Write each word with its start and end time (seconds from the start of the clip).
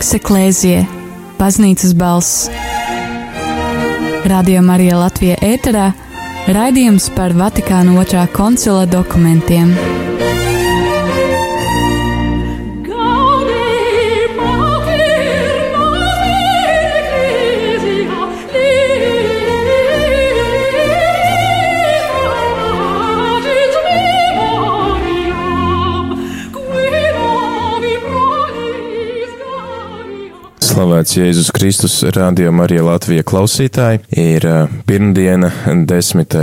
Voks 0.00 0.14
Eklēzie, 0.16 0.78
Baznīcas 1.36 1.90
balss. 1.92 2.46
Radio 4.32 4.62
Marija 4.64 4.96
Latvija 4.96 5.36
ēterā 5.44 5.90
raidījums 6.56 7.10
par 7.12 7.36
Vatikāna 7.36 8.00
otrā 8.00 8.24
koncila 8.32 8.86
dokumentiem. 8.88 9.76
Slavēts 30.80 31.12
Jēzus 31.12 31.50
Kristus, 31.52 31.94
Radio 32.16 32.48
Marija 32.56 32.80
Latvija 32.86 33.20
klausītāji. 33.28 33.98
Ir 34.16 34.46
pirmdiena, 34.88 35.50
10. 35.68 36.36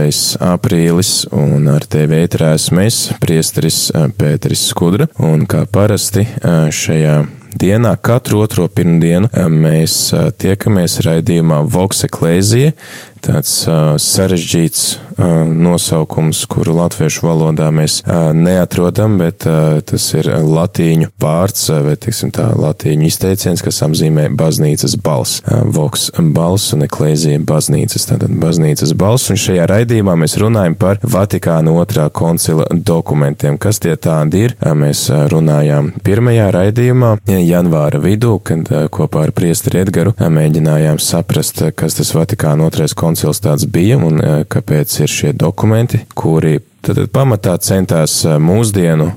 aprīlis, 0.46 1.14
un 1.34 1.66
ar 1.74 1.88
tevi 1.90 2.20
ētrās 2.22 2.68
mēs, 2.70 3.00
priesteris 3.18 3.80
Pēteris 4.20 4.68
Skudra, 4.70 5.08
un 5.18 5.48
kā 5.50 5.64
parasti 5.66 6.28
šajā 6.46 7.16
dienā, 7.58 7.96
katru 7.98 8.44
otro 8.46 8.68
pirmdienu, 8.70 9.32
mēs 9.50 9.98
tiekamies 10.38 11.00
raidījumā 11.08 11.64
Voks 11.74 12.06
Eklēzija, 12.06 12.76
tāds 13.24 13.52
uh, 13.68 13.96
sarežģīts 14.00 14.84
uh, 15.18 15.48
nosaukums, 15.50 16.44
kuru 16.52 16.76
latviešu 16.78 17.26
valodā 17.26 17.68
mēs 17.74 18.00
uh, 18.06 18.30
neatrodam, 18.38 19.18
bet 19.20 19.48
uh, 19.50 19.80
tas 19.88 20.06
ir 20.14 20.30
latīņu 20.46 21.10
vārds, 21.22 21.66
vai, 21.86 21.96
teiksim, 22.00 22.32
tā 22.36 22.50
latīņu 22.56 23.08
izteiciens, 23.10 23.64
kas 23.66 23.82
apzīmē 23.88 24.28
baznīcas 24.38 24.98
balss. 25.04 25.42
Uh, 25.44 25.66
Voks 25.78 26.10
balss 26.36 26.76
un 26.78 26.86
eklēzija 26.86 27.42
baznīcas, 27.48 28.08
tātad 28.12 28.36
baznīcas 28.40 28.94
balss, 28.98 29.32
un 29.34 29.42
šajā 29.42 29.66
raidījumā 29.72 30.16
mēs 30.22 30.38
runājam 30.42 30.78
par 30.80 31.02
Vatikāna 31.04 31.74
otrā 31.82 32.08
koncila 32.14 32.70
dokumentiem. 32.72 33.58
Kas 33.62 33.82
tie 33.84 33.98
tādi 33.98 34.46
ir? 34.48 34.56
Uh, 34.62 34.76
mēs 34.78 35.08
runājām 35.34 35.92
pirmajā 36.06 36.48
raidījumā, 36.56 37.16
janvāra 37.42 38.02
vidū, 38.04 38.38
kad 38.46 38.72
uh, 38.72 38.88
kopā 38.94 39.28
ar 39.28 39.36
priesteri 39.36 39.82
Edgaru 39.84 40.14
uh, 40.16 40.30
mēģinājām 40.32 41.02
saprast, 41.02 41.66
kas 41.76 41.98
tas 41.98 42.14
Vatikāna 42.16 42.70
otrais 42.70 42.94
koncils 42.94 43.07
koncils 43.08 43.40
tāds 43.44 43.68
bija 43.72 44.00
un 44.04 44.20
kāpēc 44.52 45.00
ir 45.04 45.12
šie 45.12 45.32
dokumenti, 45.36 46.04
kuri 46.18 46.60
tad 46.84 47.00
pamatā 47.12 47.56
centās 47.64 48.20
mūsdienu 48.24 49.10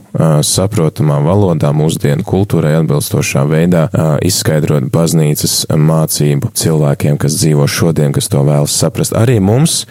saprotamā 0.46 1.18
valodā, 1.24 1.72
mūsdienu 1.76 2.24
kultūrai 2.26 2.76
atbilstošā 2.80 3.44
veidā 3.50 3.84
izskaidrot 4.26 4.88
baznīcas 4.94 5.64
mācību 5.74 6.52
cilvēkiem, 6.62 7.18
kas 7.20 7.38
dzīvo 7.42 7.66
šodien, 7.70 8.14
kas 8.14 8.30
to 8.30 8.42
vēlas 8.46 8.78
saprast. 8.78 9.14
Arī 9.18 9.38
mums 9.42 9.84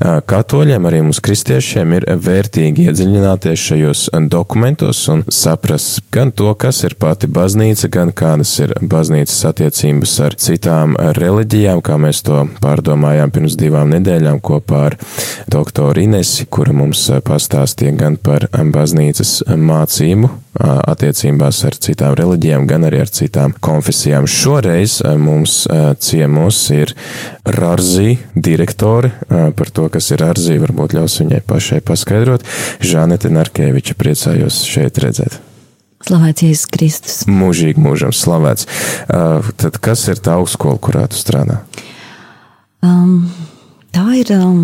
katoļiem, 0.00 0.86
arī 0.88 1.02
mums 1.04 1.20
kristiešiem 1.24 1.92
ir 1.98 2.06
vērtīgi 2.24 2.86
iedziļināties 2.88 3.64
šajos 3.70 4.04
dokumentos 4.32 5.02
un 5.12 5.24
saprast 5.28 6.00
gan 6.14 6.32
to, 6.32 6.54
kas 6.56 6.82
ir 6.88 6.96
pati 7.00 7.28
baznīca, 7.30 7.90
gan 7.92 8.12
kādas 8.16 8.54
ir 8.64 8.72
baznīcas 8.80 9.44
attiecības 9.50 10.16
ar 10.24 10.36
citām 10.40 10.96
reliģijām, 11.20 11.82
kā 11.84 11.98
mēs 12.00 12.24
to 12.26 12.46
pārdomājām 12.64 13.32
pirms 13.34 13.58
divām 13.60 13.92
nedēļām 13.92 14.40
kopā 14.40 14.84
ar 14.90 14.96
doktoru 15.50 16.06
Inesi, 16.06 16.48
kura 16.48 16.72
mums 16.76 17.04
pastāstīja 17.26 17.96
gan 18.00 18.16
par 18.16 18.48
baznīcas 18.50 19.42
mācību 19.52 20.30
attiecībās 20.60 21.60
ar 21.68 21.76
citām 21.78 22.16
reliģijām, 22.18 22.64
gan 22.66 22.88
arī 22.88 23.04
ar 23.04 23.12
citām 23.14 23.52
konfesijām. 23.62 24.26
Šoreiz 24.26 24.98
mums 25.20 25.62
ciemos 26.02 26.64
ir 26.74 26.96
Rarzī 27.46 28.16
direktori 28.34 29.12
par 29.28 29.70
to, 29.70 29.86
kas 29.92 30.10
ir 30.14 30.22
Rarzī, 30.24 30.56
varbūt 30.62 30.96
ļaus 30.96 31.20
viņai 31.22 31.42
pašai 31.46 31.80
paskaidrot. 31.86 32.46
Žanete 32.84 33.30
Narkeviča 33.32 33.96
priecājos 33.98 34.62
šeit 34.68 35.00
redzēt. 35.02 35.40
Slavēts 36.06 36.44
Jēzus 36.46 36.68
Kristus. 36.72 37.16
Mūžīgi 37.28 37.82
mūžam 37.82 38.14
slavēts. 38.16 38.66
Uh, 39.04 39.50
tad 39.60 39.76
kas 39.84 40.06
ir 40.08 40.20
tā 40.22 40.38
augstskola, 40.40 40.80
kurā 40.80 41.04
tu 41.12 41.18
strādā? 41.20 41.60
Um, 42.80 43.28
tā 43.92 44.06
ir 44.22 44.32
um, 44.38 44.62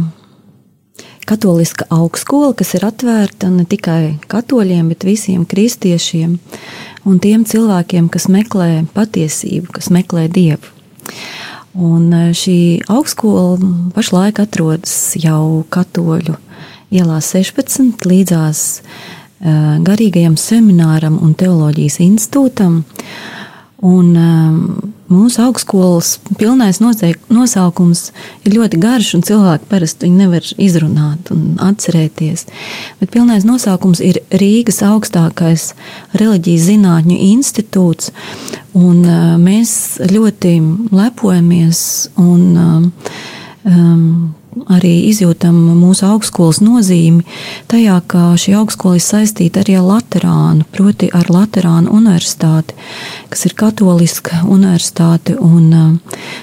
katoliska 1.29 1.85
augstskola, 1.93 2.55
kas 2.57 2.73
ir 2.79 2.87
atvērta 2.89 3.51
ne 3.53 3.67
tikai 3.69 4.17
katoļiem, 4.33 4.89
bet 4.95 5.05
visiem 5.05 5.45
kristiešiem 5.49 6.39
un 7.07 7.21
tiem 7.21 7.45
cilvēkiem, 7.45 8.09
kas 8.09 8.31
meklē 8.33 8.87
patiesību, 8.97 9.75
kas 9.77 9.93
meklē 9.93 10.31
dievu. 10.33 10.73
Un 11.77 12.09
e, 12.13 12.33
šī 12.33 12.59
augstskola 12.89 13.59
pašlaik 13.93 14.41
atrodas 14.41 15.13
jau 15.21 15.65
katoļu 15.69 16.37
ielā 16.95 17.19
16 17.21 18.07
līdzās 18.09 18.63
e, 18.79 18.83
garīgajam 19.85 20.39
semināram 20.41 21.19
un 21.21 21.35
teoloģijas 21.37 22.01
institūtam. 22.07 22.81
Un 23.85 24.15
um, 24.17 24.61
mūsu 25.13 25.43
augstskolas 25.45 26.15
pilnais 26.41 26.79
nosaukums 26.81 28.07
ir 28.47 28.55
ļoti 28.57 28.81
garš, 28.81 29.11
un 29.19 29.25
cilvēki 29.27 29.69
parasti 29.69 30.09
nevar 30.09 30.47
izrunāt 30.57 31.29
un 31.35 31.59
atcerēties. 31.61 32.47
Bet 33.03 33.13
pilnais 33.13 33.45
nosaukums 33.45 34.01
ir 34.01 34.23
Rīgas 34.33 34.81
augstākais 34.87 35.75
reliģijas 36.17 36.71
zinātņu 36.71 37.19
institūts, 37.29 38.15
un 38.73 39.05
uh, 39.05 39.37
mēs 39.37 40.01
ļoti 40.09 40.57
lepojamies 40.97 41.85
un 42.17 42.43
um, 42.57 42.91
um 43.69 44.11
arī 44.73 44.93
izjūtam 45.11 45.57
mūsu 45.77 46.07
augstskolas 46.09 46.63
nozīmi 46.65 47.25
tajā, 47.71 47.99
ka 48.09 48.23
šī 48.41 48.55
augstskola 48.59 48.99
ir 48.99 49.05
saistīta 49.05 49.63
arī 49.63 49.77
ar 49.81 49.87
Latviju, 49.87 50.67
proti 50.73 51.11
ar 51.13 51.31
Latviju 51.33 51.93
universitāti, 51.93 52.77
kas 53.33 53.47
ir 53.49 53.57
katoliska 53.59 54.43
universitāte. 54.49 55.37
Un, 55.41 56.01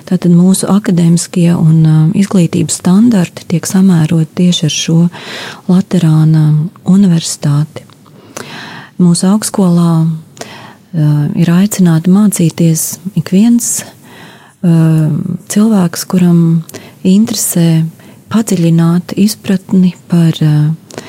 tātad 0.10 0.34
mūsu 0.34 0.70
akadēmiskie 0.72 1.50
un 1.56 2.14
izglītības 2.18 2.80
standarti 2.84 3.48
tiek 3.56 3.68
samēroti 3.68 4.38
tieši 4.44 4.68
ar 4.70 4.78
šo 4.78 5.00
Latviju 5.72 6.70
universitāti. 6.94 7.88
Mūsu 9.02 9.28
augstskolā 9.32 9.92
ir 10.94 11.50
aicināti 11.50 12.12
mācīties 12.14 12.86
ik 13.18 13.34
viens 13.34 13.80
cilvēks, 14.64 16.06
kuram 16.08 16.40
interesē 17.04 17.84
padziļināt 18.34 19.14
izpratni 19.20 19.94
par, 20.10 20.34
eh, 20.42 21.04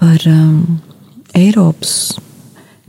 par 0.00 0.24
um, 0.26 0.80
Eiropas 1.36 2.16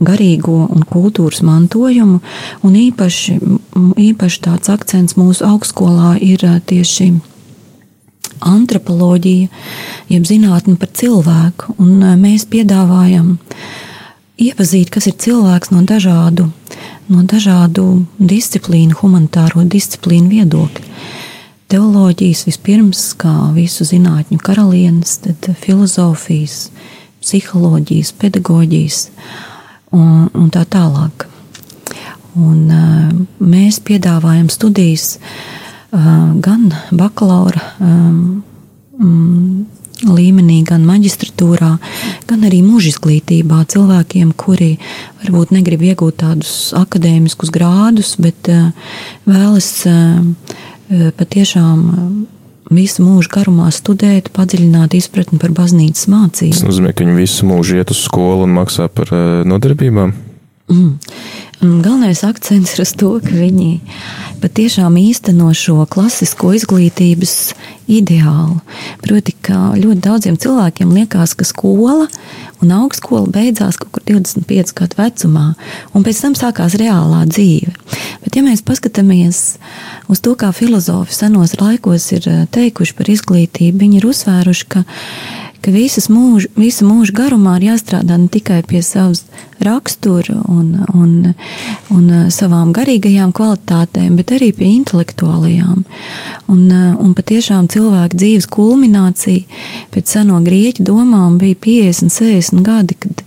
garīgo 0.00 0.64
un 0.72 0.86
kultūras 0.88 1.42
mantojumu, 1.44 2.20
un 2.64 2.78
īpaši, 2.80 3.36
īpaši 4.00 4.40
tāds 4.46 4.72
akcents 4.72 5.18
mūsu 5.20 5.44
augstskolā 5.44 6.14
ir 6.24 6.44
eh, 6.48 6.60
tieši 6.72 7.12
antropoloģija, 8.40 9.50
jeb 10.08 10.24
zinātne 10.24 10.78
par 10.80 10.88
cilvēku, 10.96 11.74
un 11.84 11.98
mēs 12.22 12.46
piedāvājam 12.48 13.34
iepazīt, 14.40 14.88
kas 14.88 15.10
ir 15.10 15.18
cilvēks 15.20 15.74
no 15.74 15.82
dažādu, 15.84 16.46
no 17.12 17.26
dažādu 17.28 18.06
disciplīnu, 18.16 18.96
humanitāro 19.02 19.66
disciplīnu 19.68 20.32
viedokļa 20.32 20.79
teoloģijas 21.70 22.44
vispirms, 22.48 23.02
kā 23.20 23.32
visu 23.54 23.86
zinātņu 23.86 24.40
karalienes, 24.42 25.18
tad 25.24 25.50
filozofijas, 25.62 26.68
psiholoģijas, 27.20 28.14
pedagoģijas 28.20 29.00
un, 29.96 30.30
un 30.34 30.48
tā 30.52 30.64
tālāk. 30.70 31.26
Un, 32.38 32.58
uh, 32.70 33.10
mēs 33.42 33.80
piedāvājam 33.82 34.48
studijas 34.52 35.16
uh, 35.18 36.30
gan 36.42 36.70
bakalaura 36.94 37.62
um, 37.82 38.40
līmenī, 40.06 40.60
gan 40.64 40.84
maģistratūrā, 40.88 41.70
gan 42.30 42.46
arī 42.48 42.62
mūža 42.64 42.94
izglītībā 42.94 43.64
cilvēkiem, 43.72 44.32
kuri 44.38 44.72
varbūt 45.20 45.52
negrib 45.56 45.82
iegūt 45.90 46.20
tādus 46.22 46.54
akadēmiskus 46.78 47.52
grādus, 47.52 48.14
bet 48.22 48.48
uh, 48.52 48.70
vēlas 49.28 49.70
uh, 49.90 50.22
patiešām 50.90 51.84
visu 52.70 53.04
mūžu 53.04 53.30
garumā 53.34 53.68
studēt, 53.74 54.30
padziļināt 54.34 54.94
izpratni 54.98 55.40
par 55.42 55.54
baznīcas 55.56 56.06
mācību. 56.10 56.54
Tas 56.54 56.66
nozīmē, 56.66 56.94
ka 56.94 57.06
viņi 57.06 57.18
visu 57.18 57.48
mūžu 57.48 57.80
iet 57.80 57.92
uz 57.94 58.02
skolu 58.06 58.46
un 58.46 58.54
maksā 58.60 58.90
par 58.92 59.10
nodarbībām? 59.48 60.14
Mm. 60.70 60.92
Galvenais 61.60 62.22
akcents 62.24 62.70
ir 62.72 62.80
uz 62.80 62.94
to, 62.96 63.10
ka 63.20 63.34
viņi 63.36 63.82
patiešām 64.40 64.94
īsteno 64.96 65.50
šo 65.52 65.82
klasisko 65.92 66.54
izglītības 66.56 67.34
ideālu. 67.84 68.62
Proti, 69.04 69.34
ka 69.44 69.74
ļoti 69.76 70.00
daudziem 70.06 70.38
cilvēkiem 70.40 70.94
liekas, 70.96 71.34
ka 71.36 71.44
skola 71.44 72.06
un 72.64 72.72
augstskola 72.72 73.28
beidzās 73.28 73.76
kaut 73.76 73.92
kur 73.92 74.06
25 74.08 74.72
gadu 74.78 74.96
vecumā, 75.02 75.44
un 75.92 76.06
pēc 76.06 76.22
tam 76.24 76.38
sākās 76.38 76.78
reālā 76.80 77.26
dzīve. 77.28 77.74
Bet, 78.24 78.40
ja 78.40 78.44
mēs 78.46 78.64
paskatāmies 78.64 79.42
uz 80.08 80.24
to, 80.24 80.32
kā 80.40 80.54
filozofi 80.56 81.12
senos 81.12 81.58
laikos 81.60 82.08
ir 82.16 82.24
eh, 82.24 82.42
teikuši 82.56 82.96
par 82.96 83.12
izglītību, 83.12 83.84
viņi 83.84 84.00
ir 84.00 84.08
uzsvēruši, 84.08 84.70
ka 84.72 84.86
ka 85.64 85.72
mūža, 85.72 86.48
visu 86.56 86.86
mūžu 86.88 87.14
garumā 87.16 87.58
ir 87.58 87.70
jāstrādā 87.70 88.16
ne 88.18 88.28
tikai 88.32 88.62
pie 88.66 88.82
savas 88.82 89.24
rakstura 89.60 90.38
un, 90.48 90.84
un, 90.94 91.34
un 91.92 92.04
uh, 92.08 92.28
savām 92.32 92.72
garīgajām 92.76 93.32
kvalitātēm, 93.36 94.16
bet 94.16 94.32
arī 94.32 94.50
pie 94.56 94.70
intelektuālajām. 94.78 95.84
Un, 96.48 96.62
uh, 96.70 96.94
un 96.96 97.12
patiešām 97.16 97.68
cilvēka 97.72 98.16
dzīves 98.16 98.48
kulminācija 98.50 99.44
pēc 99.92 100.16
seno 100.16 100.40
grieķu 100.44 100.86
domām 100.88 101.36
bija 101.40 101.58
50, 101.66 102.14
60 102.16 102.64
gadi, 102.64 102.96
kad, 103.04 103.24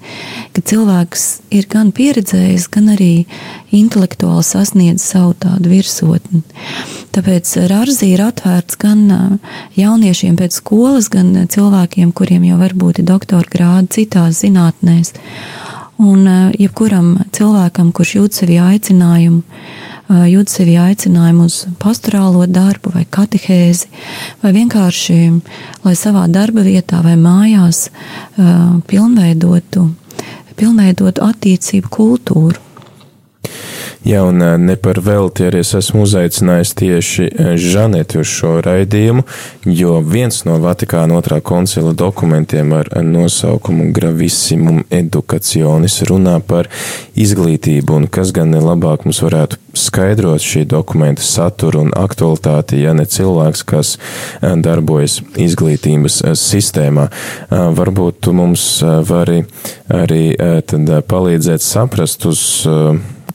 kad 0.54 0.68
cilvēks 0.70 1.24
ir 1.54 1.66
gan 1.70 1.90
pieredzējis, 1.96 2.68
gan 2.74 2.92
arī 2.94 3.26
intelektuāli 3.74 4.46
sasniedz 4.46 5.02
savu 5.02 5.34
tādu 5.42 5.72
virsotni. 5.72 6.44
Tāpēc 7.14 7.56
Rāzī 7.72 8.12
ir 8.14 8.24
atvērts 8.26 8.78
gan 8.82 9.40
jauniešiem 9.78 10.38
pēc 10.38 10.60
skolas, 10.62 11.10
gan 11.14 11.34
cilvēkiem, 11.50 12.14
kuriem 12.14 12.46
jau 12.52 12.60
varbūt 12.62 13.02
ir 13.02 13.10
doktora 13.10 13.50
grādi 13.50 14.00
citās 14.00 14.44
zinātnēs. 14.44 15.16
Un 16.04 16.26
jebkuram 16.58 17.16
cilvēkam, 17.34 17.92
kurš 17.96 18.16
jūt 18.18 18.38
sevi 18.42 18.58
aicinājumu, 18.62 19.42
jūt 20.10 20.52
sevi 20.52 20.74
aicinājumu 20.82 21.46
uz 21.48 21.60
pastorālo 21.82 22.46
darbu 22.50 22.92
vai 22.94 23.06
katehēzi, 23.10 23.90
vai 24.42 24.52
vienkārši, 24.58 25.20
lai 25.86 25.94
savā 25.98 26.26
darba 26.34 26.66
vietā 26.66 27.00
vai 27.06 27.14
mājās 27.18 27.88
pilnveidotu, 28.90 29.86
pilnveidotu 30.60 31.24
attiecību 31.26 31.92
kultūru. 31.98 32.62
Jā, 34.04 34.24
un 34.28 34.42
ne 34.66 34.76
par 34.76 35.00
velti 35.00 35.48
arī 35.48 35.62
es 35.64 35.74
esmu 35.78 36.04
uzaicinājis 36.04 36.74
tieši 36.80 37.28
Žaneti 37.60 38.20
uz 38.20 38.28
šo 38.28 38.58
raidījumu, 38.66 39.24
jo 39.70 40.00
viens 40.04 40.42
no 40.48 40.58
Vatikāna 40.64 41.16
otrā 41.20 41.40
koncila 41.40 41.94
dokumentiem 41.96 42.74
ar 42.76 42.90
nosaukumu 43.04 43.92
Gravissimum 43.96 44.84
educationis 44.92 46.02
runā 46.10 46.40
par 46.44 46.68
izglītību, 47.16 47.96
un 47.96 48.10
kas 48.12 48.34
gan 48.36 48.52
nelabāk 48.52 49.08
mums 49.08 49.22
varētu 49.24 49.62
skaidrot 49.74 50.44
šī 50.44 50.66
dokumenta 50.70 51.24
saturu 51.26 51.86
un 51.88 51.96
aktualitāti, 51.98 52.84
ja 52.84 52.92
ne 52.94 53.08
cilvēks, 53.10 53.64
kas 53.66 53.96
darbojas 54.42 55.22
izglītības 55.40 56.20
sistēmā. 56.38 57.08
Varbūt 57.50 58.20
tu 58.28 58.36
mums 58.38 58.68
vari 59.08 59.46
arī 59.90 60.36
tad 60.68 60.94
palīdzēt 61.10 61.64
saprast 61.64 62.28
uz 62.30 62.44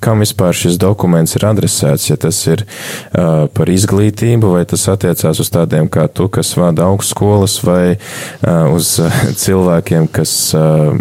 kam 0.01 0.23
vispār 0.23 0.57
šis 0.57 0.79
dokuments 0.81 1.37
ir 1.39 1.47
adresēts, 1.49 2.09
ja 2.11 2.17
tas 2.21 2.39
ir 2.49 2.65
uh, 2.65 3.47
par 3.55 3.71
izglītību, 3.73 4.55
vai 4.57 4.65
tas 4.69 4.87
attiecās 4.93 5.43
uz 5.43 5.53
tādiem 5.55 5.91
kā 5.93 6.07
tu, 6.09 6.29
kas 6.33 6.55
vada 6.59 6.87
augstskolas, 6.89 7.59
vai 7.67 7.85
uh, 7.97 8.69
uz 8.75 8.97
uh, 9.03 9.23
cilvēkiem, 9.45 10.11
kas 10.15 10.35
uh, 10.59 10.93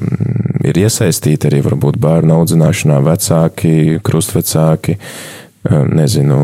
ir 0.67 0.83
iesaistīti 0.83 1.51
arī 1.51 1.63
varbūt 1.69 1.99
bērnu 2.03 2.41
audzināšanā, 2.41 3.01
vecāki, 3.07 3.75
krustvecāki, 4.05 4.97
uh, 4.99 5.83
nezinu, 5.87 6.39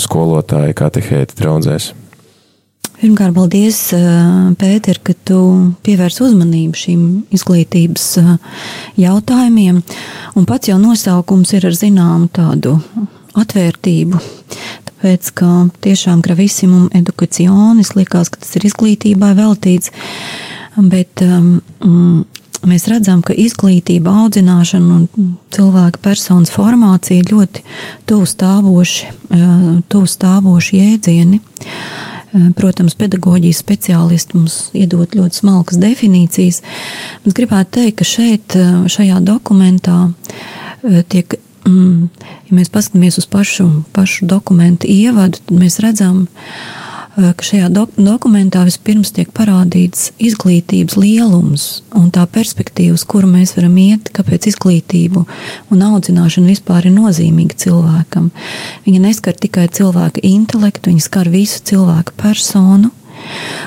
skolotāji, 0.00 0.76
katehēti 0.78 1.42
draudzēs. 1.42 1.92
Pirmkārt, 2.98 3.30
paldies, 3.36 3.76
Pēter, 4.58 4.98
ka 5.06 5.14
tu 5.28 5.38
pievērs 5.86 6.16
uzmanību 6.24 6.78
šīm 6.78 7.02
izglītības 7.36 8.06
jautājumiem. 8.98 9.78
Un 10.34 10.48
pats 10.48 10.72
jau 10.72 10.80
nosaukums 10.82 11.54
ir 11.54 11.68
ar 11.68 11.76
zināmu 11.78 12.26
tādu 12.34 12.74
atvērtību. 13.38 14.18
Tāpēc, 14.90 15.30
ka 15.38 15.52
tiešām 15.86 16.24
gravisimum 16.26 16.88
edukacionis 16.98 17.94
liekas, 17.94 18.32
ka 18.34 18.42
tas 18.42 18.58
ir 18.58 18.66
izglītībai 18.66 19.30
veltīts. 19.38 19.94
Bet 20.74 21.22
um, 21.22 22.24
mēs 22.66 22.88
redzam, 22.90 23.22
ka 23.22 23.36
izglītība, 23.38 24.16
audzināšana 24.24 24.98
un 24.98 25.32
cilvēka 25.54 26.02
personas 26.02 26.50
formācija 26.50 27.30
ļoti 27.30 27.62
tuvu 28.10 28.26
stāvoši, 28.26 29.14
tuvu 29.86 30.14
stāvoši 30.18 30.82
jēdzieni. 30.82 31.38
Eh, 31.38 32.07
protams, 32.56 32.96
pedagoģijas 32.98 33.62
speciālisti 33.62 34.36
mums 34.36 34.58
iedod 34.76 35.14
ļoti 35.16 35.42
smalkas 35.42 35.80
definīcijas. 35.80 36.62
Es 37.24 37.36
gribētu 37.36 37.78
teikt, 37.80 37.98
ka 38.00 38.08
šeit, 38.08 38.56
eh, 38.56 38.88
šajā 38.88 39.20
dokumentā 39.24 40.12
eh, 40.84 41.02
tiek, 41.08 41.38
mm, 41.64 42.08
ja 42.50 42.58
mēs 42.58 42.72
paskatāmies 42.74 43.18
uz 43.18 43.26
pašu, 43.26 43.68
pašu 43.92 44.26
dokumentu 44.26 44.86
ievadu, 44.86 45.40
tad 45.40 45.56
mēs 45.56 45.80
redzam, 45.84 46.26
ka 46.26 46.87
Eh, 46.87 46.87
ka 47.18 47.44
šajā 47.44 47.68
dok 47.74 47.96
dokumentā 47.98 48.62
vispirms 48.66 49.10
tiek 49.14 49.30
parādīts 49.34 50.12
izglītības 50.22 50.94
lielums 51.00 51.64
un 51.98 52.12
tā 52.14 52.22
perspektīva, 52.30 52.94
uz 52.94 53.04
kuru 53.08 53.30
mēs 53.30 53.56
varam 53.56 53.74
iet, 53.82 54.12
kāpēc 54.14 54.46
izglītība 54.52 55.24
un 55.74 55.84
audzināšana 55.88 56.52
vispār 56.52 56.86
ir 56.86 56.94
nozīmīga 56.94 57.58
cilvēkam. 57.64 58.30
Viņa 58.86 59.02
neskar 59.02 59.34
tikai 59.34 59.66
cilvēka 59.74 60.22
intelektu, 60.22 60.92
viņa 60.92 61.06
skar 61.08 61.30
visu 61.32 61.62
cilvēku 61.72 62.14
personu. 62.20 62.92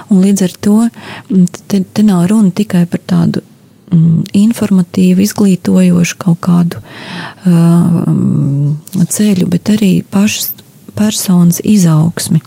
Un 0.10 0.24
līdz 0.24 0.46
ar 0.48 0.58
to 0.64 0.78
mm, 0.88 1.46
te, 1.68 1.84
te 1.84 2.08
nav 2.08 2.30
runa 2.32 2.54
tikai 2.56 2.86
par 2.88 3.04
tādu 3.04 3.44
mm, 3.92 4.32
informatīvu, 4.46 5.26
izglītojošu 5.28 6.18
kaut 6.24 6.40
kādu 6.48 6.80
uh, 6.80 8.00
ceļu, 9.12 9.52
bet 9.52 9.76
arī 9.76 9.94
pašas 10.08 10.54
personas 10.98 11.62
izaugsmi. 11.64 12.42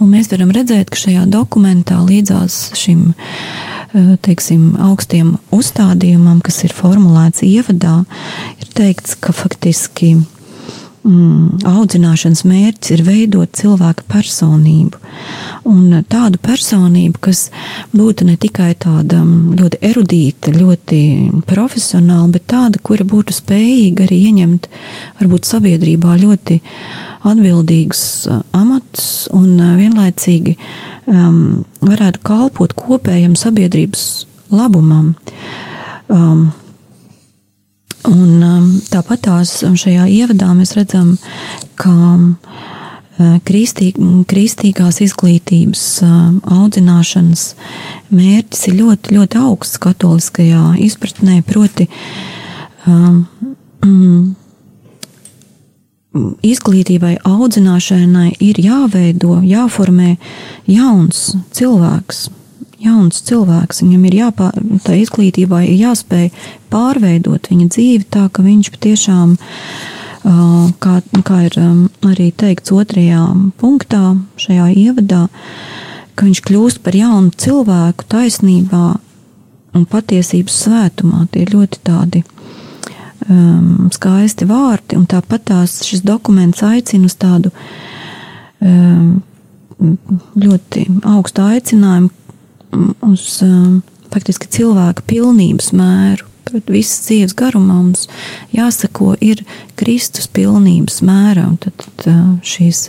Un 0.00 0.12
mēs 0.12 0.30
varam 0.32 0.52
redzēt, 0.54 0.90
ka 0.92 1.00
šajā 1.00 1.26
dokumentā 1.30 2.00
līdzās 2.02 2.72
šim 2.78 3.12
eh, 3.12 4.14
teiksim, 4.24 4.72
augstiem 4.82 5.36
uzstādījumam, 5.54 6.40
kas 6.44 6.62
ir 6.66 6.76
formulēts 6.76 7.44
ievadā, 7.46 8.02
ir 8.62 8.72
teikts, 8.76 9.16
ka 9.20 9.34
faktiski 9.36 10.16
mm, 11.06 11.62
audzināšanas 11.68 12.44
mērķis 12.48 12.94
ir 12.96 13.02
veidot 13.06 13.52
cilvēka 13.58 14.06
personību. 14.10 15.00
Un 15.68 16.02
tādu 16.10 16.40
personību, 16.42 17.20
kas 17.22 17.44
būtu 17.94 18.26
ne 18.28 18.36
tikai 18.40 18.72
tāda 18.82 19.20
mm, 19.22 19.56
ļoti 19.60 19.80
erudīta, 19.90 20.54
ļoti 20.56 21.00
profesionāla, 21.48 22.30
bet 22.36 22.48
tāda, 22.52 22.80
kura 22.82 23.06
būtu 23.08 23.36
spējīga 23.36 24.06
arī 24.06 24.22
ieņemt 24.30 24.70
varbūt 25.20 25.50
sabiedrībā 25.50 26.16
ļoti 26.22 26.58
atbildīgus 27.28 28.02
uh, 28.26 28.42
amatus 28.56 29.28
un 29.34 29.54
uh, 29.60 29.76
vienlaicīgi 29.78 30.56
um, 31.06 31.62
varētu 31.84 32.24
kalpot 32.26 32.74
kopējam 32.78 33.36
sabiedrības 33.38 34.26
labumam. 34.52 35.14
Um, 36.12 36.50
un 38.08 38.42
um, 38.42 38.68
tāpat 38.90 39.26
tās 39.26 39.60
šajā 39.62 40.06
ievadā 40.10 40.50
mēs 40.56 40.74
redzam, 40.78 41.14
ka 41.78 41.92
um, 41.92 42.26
kristī, 43.46 43.92
kristīgās 44.28 45.00
izglītības 45.04 45.84
um, 46.06 46.40
audzināšanas 46.42 47.46
mērķis 48.10 48.68
ir 48.70 48.78
ļoti, 48.80 49.16
ļoti 49.18 49.40
augsts 49.42 49.80
katoliskajā 49.82 50.62
izpratnē, 50.82 51.40
proti 51.46 51.88
um, 52.86 53.24
mm, 53.84 54.22
izglītībai, 56.52 57.16
audzināšanai 57.28 58.32
ir 58.42 58.60
jāveido, 58.62 59.40
jāformē 59.46 60.16
jauns 60.70 61.32
cilvēks. 61.56 62.28
Jauns 62.82 63.22
cilvēks, 63.28 63.82
viņam 63.84 64.06
ir 64.08 64.16
jāpār, 64.18 64.56
tā 64.82 64.96
izglītībai 64.98 65.64
ir 65.68 65.84
jāspēj 65.84 66.30
pārveidot 66.72 67.46
viņa 67.50 67.68
dzīvi 67.70 68.08
tā, 68.10 68.26
ka 68.32 68.42
viņš 68.42 68.70
patiešām, 68.74 69.36
kā, 70.82 70.96
kā 71.28 71.38
ir 71.46 71.58
arī 71.60 72.28
teikts 72.34 72.74
otrajā 72.74 73.22
punktā, 73.60 74.16
šajā 74.40 74.68
ievadā, 74.82 75.28
ka 76.14 76.26
viņš 76.26 76.42
kļūst 76.48 76.82
par 76.82 76.98
jaunu 76.98 77.30
cilvēku 77.38 78.06
taisnībā 78.10 78.84
un 79.72 79.88
patiesības 79.88 80.58
svētumā. 80.66 81.26
Tie 81.32 81.46
ir 81.46 81.54
ļoti 81.54 81.80
tādi 81.86 82.22
um, 83.28 83.88
skaisti 83.94 84.48
vārti, 84.48 84.98
un 84.98 85.06
tāpat 85.10 85.46
tās 85.52 85.80
šis 85.86 86.04
dokuments 86.06 86.62
aicina 86.66 87.08
uz 87.08 87.16
tādu 87.20 87.52
um, 88.60 89.22
ļoti 90.38 90.86
augstu 91.08 91.46
aicinājumu 91.46 92.12
uz 93.06 93.26
um, 93.46 93.80
faktiski 94.12 94.50
cilvēka 94.52 95.04
pilnības 95.08 95.72
mēru. 95.76 96.28
Tad 96.48 96.68
visas 96.72 97.06
dzīves 97.06 97.36
garumā 97.38 97.78
mums 97.78 98.08
jāsako 98.52 99.14
ir 99.22 99.44
Kristus 99.78 100.26
pilnības 100.28 100.98
mērā, 101.06 101.46
un 101.52 101.60
tad, 101.62 101.78
tad 101.84 102.10
uh, 102.10 102.26
šīs 102.42 102.88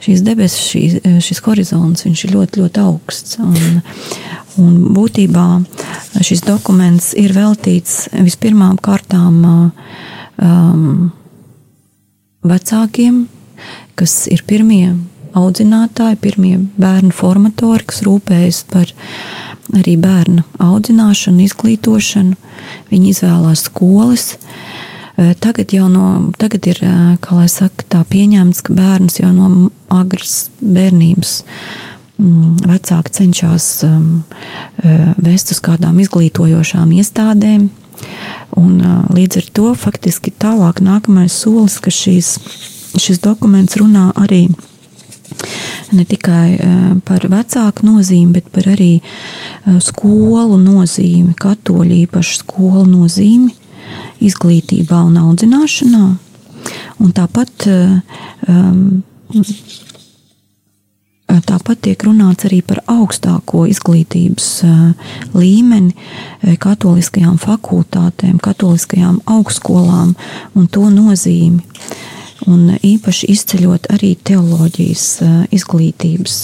šīs 0.00 0.22
debesis, 0.24 0.62
šī, 0.70 0.82
šis 1.20 1.42
horizons, 1.44 2.06
viņš 2.06 2.24
ir 2.24 2.34
ļoti, 2.34 2.62
ļoti 2.62 2.80
augsts. 2.80 3.36
Un, 3.42 3.82
un 4.60 4.78
būtībā 4.96 5.46
šis 6.24 6.44
dokuments 6.46 7.12
ir 7.20 7.34
veltīts 7.36 8.06
vispirmām 8.16 8.78
kārtām 8.80 9.42
um, 10.40 11.10
vecākiem, 12.48 13.26
kas 14.00 14.24
ir 14.32 14.44
pirmie 14.48 14.94
audzinātāji, 15.36 16.18
pirmie 16.20 16.56
bērnu 16.80 17.12
formatori, 17.14 17.86
kas 17.86 18.02
rūpējas 18.06 18.64
par 18.70 18.90
arī 19.76 19.96
bērnu 20.00 20.44
audzināšanu, 20.62 21.44
izglītošanu. 21.46 22.36
Viņi 22.90 23.12
izvēlās 23.14 23.66
skolas. 23.68 24.34
Tagad 25.42 25.74
jau 25.74 25.88
no, 25.92 26.32
tagad 26.40 26.66
ir, 26.70 26.80
saka, 27.52 27.84
tā 27.92 28.00
pieņemts, 28.08 28.62
ka 28.64 28.76
bērns 28.76 29.20
jau 29.20 29.32
no 29.36 29.68
agras 29.92 30.48
bērnības 30.62 31.34
mm, 32.16 32.54
vecāki 32.70 33.14
cenšas 33.18 33.68
vest 35.20 35.52
uz 35.52 35.60
kādām 35.60 36.00
izglītojošām 36.00 36.96
iestādēm. 36.96 37.68
Un, 38.56 38.80
līdz 39.12 39.42
ar 39.42 39.50
to 39.52 39.74
faktiski 39.76 40.32
tālāk 40.32 40.80
nākamais 40.80 41.36
solis, 41.36 41.76
ka 41.84 41.92
šīs, 41.92 42.38
šis 42.96 43.20
dokuments 43.20 43.76
runā 43.76 44.08
arī 44.16 44.46
par 44.48 44.69
ne 45.92 46.04
tikai 46.04 46.48
eh, 46.54 46.78
par 47.06 47.26
vecāku 47.30 47.86
nozīmi, 47.86 48.34
bet 48.38 48.50
par 48.54 48.68
arī 48.72 48.92
eh, 49.00 49.78
skolu 49.82 50.58
nozīmi, 50.60 51.34
katoļu 51.38 52.00
īpašu 52.04 52.42
skolu 52.44 52.86
nozīmi 52.88 53.54
izglītībā 54.22 55.02
un 55.08 55.18
audzināšanā. 55.18 56.04
Un 57.00 57.12
tāpat, 57.16 57.64
um, 58.52 59.00
tāpat 61.48 61.80
tiek 61.86 62.04
runāts 62.04 62.44
arī 62.46 62.60
par 62.62 62.82
augstāko 62.92 63.64
izglītības 63.72 64.50
līmeni 65.32 66.54
katoliskajām 66.60 67.40
fakultātēm, 67.40 68.36
katoliskajām 68.44 69.22
augstskolām 69.24 70.12
un 70.54 70.68
to 70.68 70.84
nozīmi 70.92 71.64
un 72.48 72.76
īpaši 72.76 73.30
izceļot 73.34 73.90
arī 73.94 74.14
teoloģijas 74.24 75.06
izglītības 75.54 76.36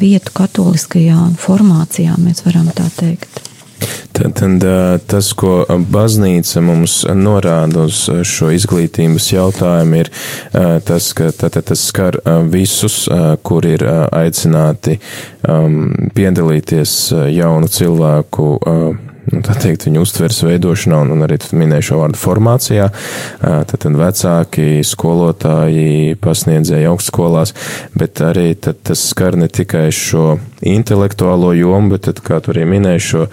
vietu 0.00 0.32
katoliskajā 0.36 1.28
formācijā, 1.40 2.16
mēs 2.20 2.44
varam 2.46 2.70
tā 2.76 2.88
teikt. 2.98 3.42
Tad, 4.16 4.32
tad 4.38 4.64
tas, 5.10 5.26
ko 5.36 5.58
baznīca 5.92 6.62
mums 6.64 7.02
norāda 7.12 7.84
uz 7.84 8.06
šo 8.24 8.48
izglītības 8.56 9.26
jautājumu, 9.34 9.98
ir 10.00 10.10
tas, 10.88 11.10
ka 11.16 11.28
tātad 11.36 11.68
tas 11.68 11.82
skar 11.90 12.16
visus, 12.52 13.02
kur 13.44 13.68
ir 13.68 13.84
aicināti 14.08 14.96
piedalīties 16.16 16.96
jaunu 17.36 17.68
cilvēku 17.68 18.48
nu, 19.32 19.42
teikt, 19.42 19.86
viņu 19.88 20.02
uztveres 20.04 20.38
veidošanā, 20.46 21.00
un, 21.04 21.12
un 21.16 21.26
arī 21.26 21.38
minēju 21.56 21.88
šo 21.90 22.00
vārdu 22.02 22.20
formācijā. 22.20 22.88
Tad, 23.40 23.74
tad 23.82 23.98
vecāki, 23.98 24.68
skolotāji, 24.86 26.16
pasniedzēji 26.22 26.88
augstskolās, 26.90 27.54
bet 27.98 28.22
arī 28.24 28.52
tas 28.60 29.02
skar 29.10 29.38
ne 29.40 29.48
tikai 29.48 29.88
šo 29.94 30.36
intelektuālo 30.62 31.52
jomu, 31.56 31.94
bet, 31.94 32.06
tad, 32.08 32.22
kā 32.26 32.40
tu 32.42 32.54
arī 32.54 32.66
minēji, 32.76 33.04
šo 33.10 33.26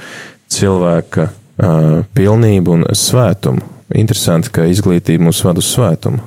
cilvēka 0.53 1.29
uh, 1.29 2.03
pilnību 2.17 2.77
un 2.77 2.85
svētumu. 2.97 3.71
Interesanti, 3.93 4.49
ka 4.53 4.65
izglītība 4.69 5.27
mūs 5.27 5.43
ved 5.45 5.59
uz 5.61 5.69
svētumu. 5.69 6.21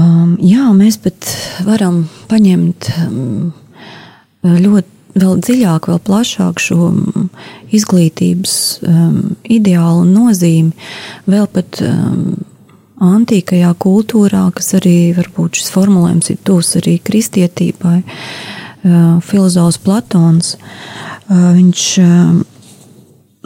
Um, 0.00 0.36
jā, 0.44 0.68
mēs 0.76 1.00
pat 1.02 1.26
varam 1.66 2.04
paņemt 2.30 2.88
um, 3.08 3.50
ļoti 4.44 4.99
vēl 5.18 5.40
dziļāk, 5.42 5.88
vēl 5.90 5.98
plašāk 6.06 6.60
šo 6.62 6.90
mm, 6.90 7.26
izglītības 7.76 8.54
um, 8.86 9.16
ideālu 9.44 10.04
nozīmi, 10.08 10.72
vēl 11.30 11.48
pat 11.50 11.80
um, 11.86 12.38
antīkajā 13.00 13.72
kultūrā, 13.80 14.44
kas 14.54 14.74
arī 14.78 15.12
varbūt 15.16 15.60
šis 15.60 15.72
formulējums 15.74 16.32
ir 16.34 16.40
tūs 16.46 16.76
arī 16.82 16.98
kristietībai, 17.02 17.98
uh, 18.04 19.18
filozofs 19.24 19.80
Platons, 19.82 20.54
uh, 20.56 21.50
viņš 21.58 21.90
uh, 22.04 22.40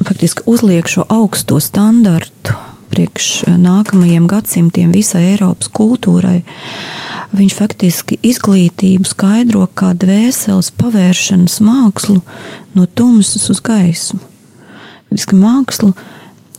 faktiski 0.04 0.47
uzliek 0.50 0.88
šo 0.90 1.06
augsto 1.09 1.61
standartu 1.62 2.59
priekš 2.90 3.44
nākamajiem 3.60 4.26
gadsimtiem 4.30 4.92
visai 4.94 5.24
Eiropas 5.32 5.70
kultūrai. 5.74 6.42
Viņš 7.34 7.54
faktiski 7.58 8.18
izglītību 8.22 9.08
skaidro 9.08 9.64
kā 9.74 9.90
dvēseles 9.98 10.70
pavēršanas 10.78 11.58
mākslu 11.64 12.20
no 12.76 12.86
tumsas 12.86 13.48
uz 13.50 13.62
gaismu. 13.64 14.20
Faktiski 15.08 15.38
mākslu, 15.38 15.90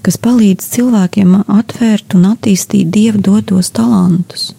kas 0.05 0.19
palīdz 0.21 0.67
cilvēkiem 0.75 1.37
atvērt 1.45 2.17
un 2.17 2.27
attīstīt 2.33 2.91
dievu 2.93 3.23
dotos 3.23 3.71
talantus. 3.75 4.51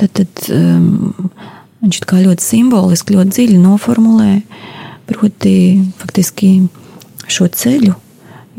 Tad, 0.00 0.10
tad 0.16 0.48
um, 0.50 1.12
viņš 1.84 2.00
kā 2.08 2.22
ļoti 2.24 2.44
simboliski, 2.44 3.18
ļoti 3.18 3.36
dziļi 3.36 3.60
noformulē, 3.62 4.32
proti, 5.08 5.56
faktiski 6.00 6.54
šo 7.30 7.48
ceļu, 7.52 7.94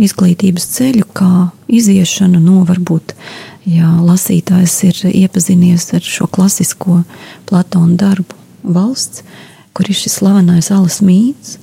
izglītības 0.02 0.68
ceļu, 0.76 1.06
kā 1.16 1.50
iziešanu 1.72 2.40
no 2.44 2.64
varbūt, 2.68 3.16
ja 3.70 3.90
lasītājs 4.04 4.76
ir 4.90 5.02
iepazinies 5.12 5.88
ar 5.96 6.04
šo 6.06 6.28
klasisko 6.28 7.02
Platona 7.50 7.96
darbu 8.00 8.36
valsts, 8.64 9.24
kur 9.76 9.90
ir 9.90 9.98
šis 9.98 10.20
slavenais 10.20 10.72
alas 10.72 11.02
mīts, 11.04 11.58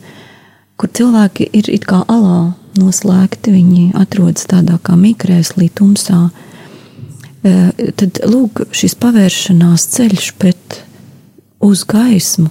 kur 0.76 0.90
cilvēki 0.92 1.48
ir 1.52 1.68
it 1.72 1.86
kā 1.88 2.02
alā 2.08 2.54
noslēgti, 2.80 3.52
viņi 3.54 3.84
atrodas 4.00 4.48
tādā 4.50 4.78
kā 4.82 4.96
mikrēslī 4.98 5.68
tumsā, 5.76 6.24
e, 7.44 7.92
tad 7.98 8.22
lūk, 8.28 8.64
šis 8.72 8.96
pavēršanās 9.00 9.86
ceļš 9.96 10.32
pret 10.40 10.80
uz 11.62 11.84
gaismu 11.86 12.50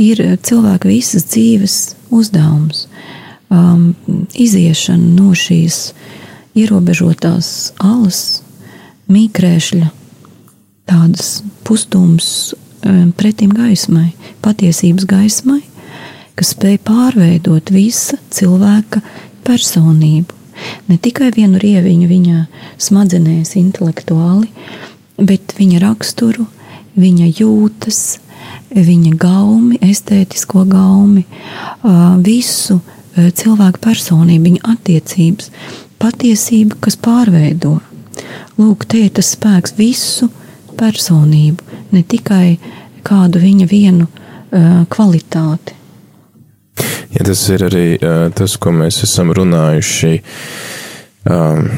ir 0.00 0.22
cilvēka 0.46 0.88
visas 0.88 1.26
dzīves 1.28 1.80
uzdevums 2.14 2.86
um, 3.50 3.94
iziešana 4.34 5.14
no 5.16 5.32
šīs 5.36 5.92
ierobežotās 6.56 7.72
alas, 7.82 8.42
mīkrēšļa, 9.12 9.90
tādas 10.88 11.40
pustums 11.66 12.28
um, 12.54 13.12
pretim 13.16 13.52
gaismai, 13.54 14.10
patiesības 14.44 15.06
gaismai, 15.10 15.60
kas 16.36 16.54
spēj 16.56 16.80
pārveidot 16.86 17.72
visa 17.74 18.18
cilvēka 18.34 19.02
personību. 19.46 20.34
Ne 20.88 20.96
tikai 21.02 21.30
vienu 21.36 21.60
rieviņu 21.60 22.06
viņa 22.08 22.44
smadzenēs, 22.80 23.56
intelektuāli, 23.60 24.48
bet 25.20 25.52
viņa 25.58 25.82
raksturu, 25.82 26.46
viņa 26.96 27.28
jūtas, 27.36 28.00
viņa 28.72 29.12
gaumi, 29.20 29.78
estētisko 29.84 30.64
gaumi, 30.70 31.26
uh, 31.26 32.16
visu 32.24 32.80
cilvēka 33.16 33.80
personība, 33.82 34.48
viņa 34.48 34.62
attiecības, 34.74 35.50
patiesība, 36.02 36.78
kas 36.84 36.98
pārveido. 37.00 37.78
Lūk, 38.56 38.86
te 38.88 39.04
ir 39.06 39.14
tas 39.16 39.34
spēks 39.34 39.76
visu 39.76 40.30
personību, 40.76 41.64
ne 41.92 42.02
tikai 42.04 42.56
kādu 43.06 43.40
viņa 43.42 43.68
vienu 43.70 44.06
uh, 44.06 44.84
kvalitāti. 44.92 45.76
Ja 47.16 47.24
tas 47.24 47.42
ir 47.52 47.64
arī 47.68 47.86
uh, 47.96 48.26
tas, 48.36 48.56
ko 48.60 48.74
mēs 48.76 49.00
esam 49.06 49.32
runājuši. 49.36 50.18
Um, 51.26 51.68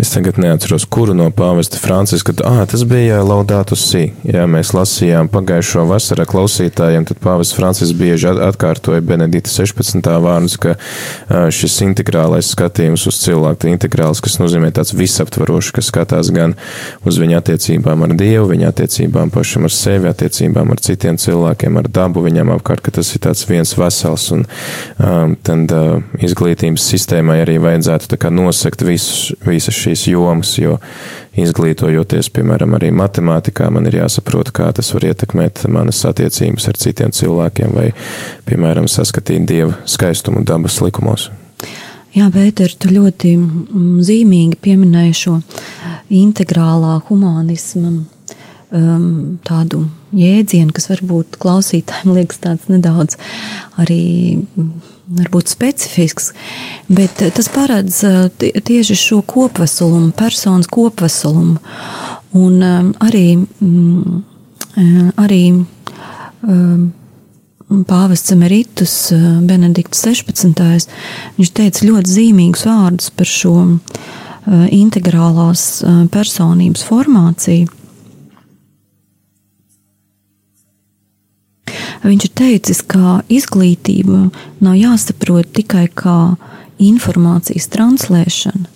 Es 0.00 0.08
tagad 0.10 0.38
neatceros, 0.40 0.86
kuru 0.88 1.12
no 1.12 1.26
pāvesta 1.36 1.76
Franciska. 1.76 2.32
Ah, 2.48 2.62
tas 2.64 2.80
bija 2.88 3.18
Laudātu 3.20 3.76
Sī. 3.76 4.06
Jā, 4.24 4.46
mēs 4.48 4.70
lasījām 4.72 5.28
pagājušo 5.28 5.82
vasarā 5.90 6.24
klausītājiem, 6.30 7.04
tad 7.10 7.20
pāvests 7.20 7.52
Francisks 7.52 7.92
bieži 7.98 8.30
atkārtoja 8.32 9.02
Benedita 9.04 9.52
16. 9.52 10.08
vārdus, 10.24 10.56
ka 10.62 10.78
šis 11.52 11.76
integrālais 11.84 12.54
skatījums 12.54 13.04
uz 13.10 13.18
cilvēku, 13.20 13.68
integrāls, 13.68 14.22
kas 14.24 14.38
nozīmē 14.40 14.70
tāds 14.72 14.94
visaptvarošs, 14.96 15.74
kas 15.76 15.92
skatās 15.92 16.32
gan 16.32 16.56
uz 17.04 17.20
viņa 17.20 17.42
attiecībām 17.42 18.06
ar 18.08 18.16
Dievu, 18.16 18.48
viņa 18.54 18.72
attiecībām 18.72 19.34
pašam 19.34 19.68
ar 19.68 19.76
sevi, 19.76 20.08
attiecībām 20.08 20.72
ar 20.72 20.80
citiem 20.88 21.20
cilvēkiem, 21.20 21.76
ar 21.82 21.90
dabu 21.92 22.24
viņam 22.24 22.54
apkārt, 22.56 22.80
ka 22.86 22.96
tas 22.96 23.12
ir 23.12 23.26
tāds 23.28 23.44
viens 23.50 23.76
vesels. 23.76 24.30
Un 24.32 24.48
um, 24.48 25.36
tad 25.44 25.76
uh, 25.76 26.00
izglītības 26.24 26.88
sistēmai 26.94 27.42
arī 27.44 27.60
vajadzētu 27.60 28.08
tā 28.14 28.22
kā 28.24 28.32
nosekt 28.32 28.88
visus, 28.88 29.34
visas 29.44 29.81
šīs 29.82 30.06
jomas, 30.12 30.54
jo 30.60 30.78
izglītojoties, 31.38 32.30
piemēram, 32.34 32.76
arī 32.78 32.90
matemātikā, 32.94 33.68
man 33.72 33.88
ir 33.90 34.00
jāsaprot, 34.02 34.52
kā 34.54 34.70
tas 34.76 34.92
var 34.94 35.08
ietekmēt 35.10 35.64
manas 35.72 36.02
attiecības 36.08 36.68
ar 36.70 36.80
citiem 36.80 37.14
cilvēkiem 37.14 37.76
vai, 37.76 37.90
piemēram, 38.48 38.90
saskatīt 38.90 39.46
dieva 39.48 39.78
skaistumu 39.88 40.44
dabas 40.48 40.80
likumos. 40.84 41.30
Jā, 42.12 42.26
Pēter, 42.28 42.74
tu 42.76 42.90
ļoti 42.92 43.30
mm, 43.38 44.00
zīmīgi 44.04 44.58
pieminēji 44.60 45.14
šo 45.16 45.38
integrālā 46.12 46.98
humanisma 47.06 47.94
um, 48.72 49.38
tādu 49.48 49.86
jēdzienu, 50.16 50.74
kas 50.76 50.90
varbūt 50.92 51.38
klausītājiem 51.40 52.12
liekas 52.18 52.42
tāds 52.44 52.68
nedaudz 52.72 53.16
arī 53.80 54.02
varbūt 55.18 55.50
specifisks, 55.52 56.30
bet 56.92 57.20
tas 57.36 57.50
paredz 57.52 58.00
tieši 58.38 58.96
šo 58.98 59.20
kopveselumu, 59.26 60.12
personas 60.16 60.70
kopveselumu. 60.72 61.58
Un 62.38 62.62
arī, 63.02 63.26
arī 65.20 65.42
pāvests 67.88 68.32
Emeritus 68.32 68.96
Benedikts 69.44 70.02
16. 70.06 70.88
viņš 71.36 71.52
teica 71.56 71.86
ļoti 71.88 72.16
zīmīgus 72.16 72.66
vārdus 72.68 73.12
par 73.16 73.28
šo 73.28 73.54
integrālās 74.72 75.84
personības 76.12 76.82
formāciju 76.88 77.81
Viņš 82.02 82.24
ir 82.26 82.32
teicis, 82.34 82.80
ka 82.82 83.20
izglītība 83.30 84.24
nav 84.64 84.74
jāsaprot 84.74 85.52
tikai 85.54 85.86
kā 85.86 86.34
informācijas 86.82 87.68
translēšana, 87.70 88.66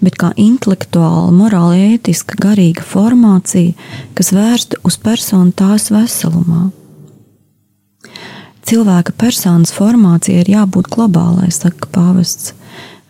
bet 0.00 0.16
kā 0.20 0.30
intelektuāla, 0.40 1.28
morāla, 1.36 1.76
ētiska, 1.92 2.38
garīga 2.40 2.84
formācija, 2.86 3.76
kas 4.16 4.32
vērsta 4.32 4.80
uz 4.86 4.96
personu 5.02 5.52
tās 5.52 5.90
veselumā. 5.92 6.70
Cilvēka 8.64 9.12
personas 9.18 9.74
formācija 9.76 10.40
ir 10.40 10.52
jābūt 10.54 10.88
globālai, 10.94 11.50
saka 11.52 11.88
pāvests 11.92 12.54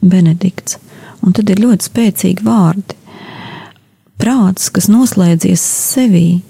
Benedikts, 0.00 0.80
un 1.22 1.36
tad 1.36 1.50
ir 1.52 1.62
ļoti 1.62 1.86
spēcīgi 1.86 2.46
vārdi. 2.46 2.96
Prāts, 4.20 4.70
kas 4.74 4.88
noslēdzies 4.90 5.62
sevī, 5.62 6.40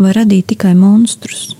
var 0.00 0.16
radīt 0.22 0.54
tikai 0.54 0.72
monstrus 0.78 1.50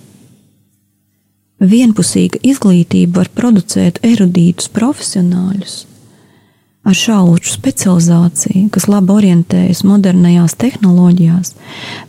vienpusīga 1.62 2.40
izglītība 2.42 3.22
var 3.22 3.32
producēt 3.36 4.00
erudītus 4.06 4.70
profesionāļus 4.74 5.82
ar 6.82 6.96
šauru 6.98 7.46
specializāciju, 7.46 8.66
kas 8.74 8.88
labi 8.90 9.14
orientējas 9.14 9.84
modernajās 9.86 10.56
tehnoloģijās, 10.58 11.52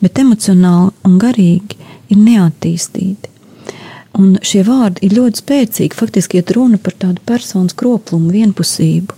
bet 0.02 0.22
emocionāli 0.24 0.90
un 1.06 1.20
garīgi 1.22 1.78
ir 2.10 2.18
neattīstīti. 2.18 3.30
Un 4.18 4.38
šie 4.46 4.62
vārdi 4.66 5.08
ir 5.08 5.16
ļoti 5.18 5.42
spēcīgi. 5.42 5.98
Faktiski 5.98 6.42
ir 6.42 6.54
runa 6.54 6.78
par 6.82 6.94
tādu 7.02 7.22
personas 7.26 7.74
kroplumu, 7.78 8.30
vienpusību. 8.34 9.18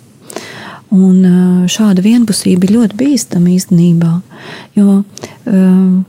Un 0.95 1.67
šāda 1.71 2.03
vienpusība 2.03 2.67
ir 2.67 2.75
ļoti 2.77 2.99
bīstama 2.99 3.51
īstenībā, 3.51 4.11
jo 4.77 5.01
um, 5.01 6.05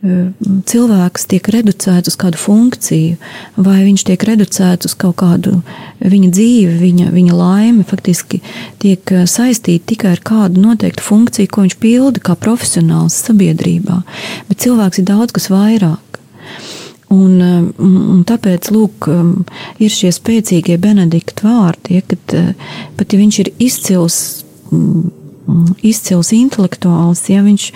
cilvēks 0.00 1.26
tiek 1.28 1.48
reducēts 1.52 2.08
uz 2.08 2.16
kādu 2.20 2.40
funkciju, 2.40 3.18
vai 3.60 3.82
viņš 3.84 4.04
tiek 4.08 4.22
reducēts 4.24 4.88
uz 4.88 4.94
kaut 4.96 5.18
kādu 5.20 5.58
viņa 6.00 6.30
dzīvi, 6.32 6.76
viņa, 6.80 7.08
viņa 7.12 7.36
laime, 7.36 7.84
faktiski 7.84 8.40
tiek 8.80 9.12
saistīta 9.28 9.90
tikai 9.92 10.14
ar 10.16 10.22
kādu 10.24 10.62
noteiktu 10.64 11.04
funkciju, 11.04 11.50
ko 11.52 11.66
viņš 11.66 11.76
pilda 11.82 12.24
kā 12.24 12.36
profesionāls 12.40 13.18
sabiedrībā. 13.26 14.00
Bet 14.48 14.64
cilvēks 14.64 15.02
ir 15.02 15.10
daudz 15.12 15.36
kas 15.36 15.50
vairāk. 15.52 16.06
Un, 17.10 17.40
un 17.82 18.20
tāpēc 18.24 18.70
lūk, 18.70 19.08
ir 19.82 19.90
šie 19.92 20.12
spēcīgie 20.14 20.78
Benedikta 20.80 21.48
vārdi, 21.48 21.98
ja, 21.98 22.04
kad 22.06 22.36
pat 22.96 23.12
ja 23.12 23.18
viņš 23.18 23.40
ir 23.42 23.50
izcils 23.58 24.20
izcils 25.86 26.32
intelektuāls, 26.36 27.22
ja 27.30 27.42
viņš, 27.44 27.66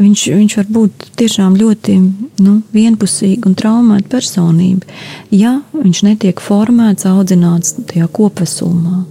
viņš, 0.00 0.24
viņš 0.40 0.56
var 0.58 0.68
būt 0.76 1.06
tiešām 1.20 1.56
ļoti 1.60 1.96
nu, 2.42 2.54
vienpusīga 2.74 3.50
un 3.50 3.56
traumēta 3.58 4.08
personība, 4.16 4.88
ja 5.34 5.58
viņš 5.74 6.04
netiek 6.08 6.42
formēts, 6.42 7.08
audzināts 7.08 7.76
tajā 7.90 8.08
kopveselumā. 8.12 9.04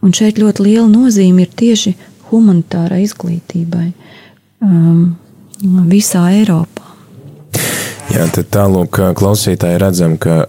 Un 0.00 0.14
šeit 0.16 0.40
ļoti 0.40 0.64
liela 0.64 0.88
nozīme 0.88 1.44
ir 1.44 1.50
tieši 1.60 1.94
humanitārai 2.30 3.02
izglītībai 3.04 3.90
um, 4.64 5.16
visā 5.90 6.24
Eiropā. 6.38 6.89
Jā, 8.20 8.26
tad 8.36 8.48
tālūk, 8.52 8.98
klausītāji 9.16 9.78
redzam, 9.80 10.18
ka 10.20 10.42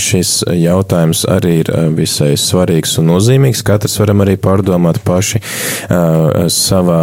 šis 0.00 0.38
jautājums 0.56 1.26
arī 1.28 1.58
ir 1.60 1.68
visai 1.92 2.30
svarīgs 2.40 2.94
un 3.02 3.10
nozīmīgs. 3.10 3.60
Katrs 3.66 3.98
varam 4.00 4.22
arī 4.24 4.38
pārdomāt 4.40 5.02
paši 5.04 5.42
savā, 6.54 7.00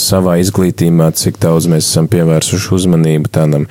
savā 0.00 0.36
izglītībā, 0.40 1.10
cik 1.20 1.36
daudz 1.42 1.68
mēs 1.68 1.84
esam 1.84 2.08
pievērsuši 2.08 2.70
uzmanību 2.78 3.32
tādam 3.36 3.66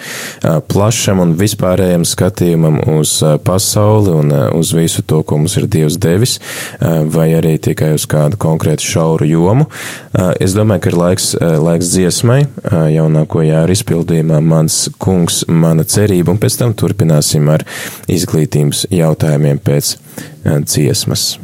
plašam 0.69 1.23
un 1.23 1.33
vispārējam 1.39 2.05
skatījumam 2.05 2.77
uz 2.99 3.15
pasauli 3.47 4.13
un 4.19 4.35
uz 4.59 4.75
visu 4.77 5.01
to, 5.01 5.23
ko 5.25 5.41
mums 5.41 5.57
ir 5.57 5.65
Dievs 5.65 5.97
devis, 5.97 6.37
vai 7.17 7.31
arī 7.39 7.55
tikai 7.57 7.95
uz 7.97 8.05
kādu 8.11 8.37
konkrētu 8.37 8.85
šauru 8.85 9.31
jomu. 9.31 9.65
Es 10.37 10.53
domāju, 10.53 10.85
ka 10.85 10.93
ir 10.93 11.01
laiks, 11.01 11.33
laiks 11.41 11.89
dziesmai, 11.95 12.43
jaunāko 12.99 13.41
jāra 13.49 13.73
izpildījumā 13.73 14.43
mans 14.45 14.83
kungs 15.01 15.41
mana 15.59 15.85
cerība, 15.87 16.33
un 16.33 16.41
pēc 16.41 16.59
tam 16.61 16.75
turpināsim 16.77 17.49
ar 17.53 17.65
izglītības 18.11 18.85
jautājumiem 18.93 19.61
pēc 19.65 19.95
eh, 19.95 20.59
dziesmas. 20.63 21.35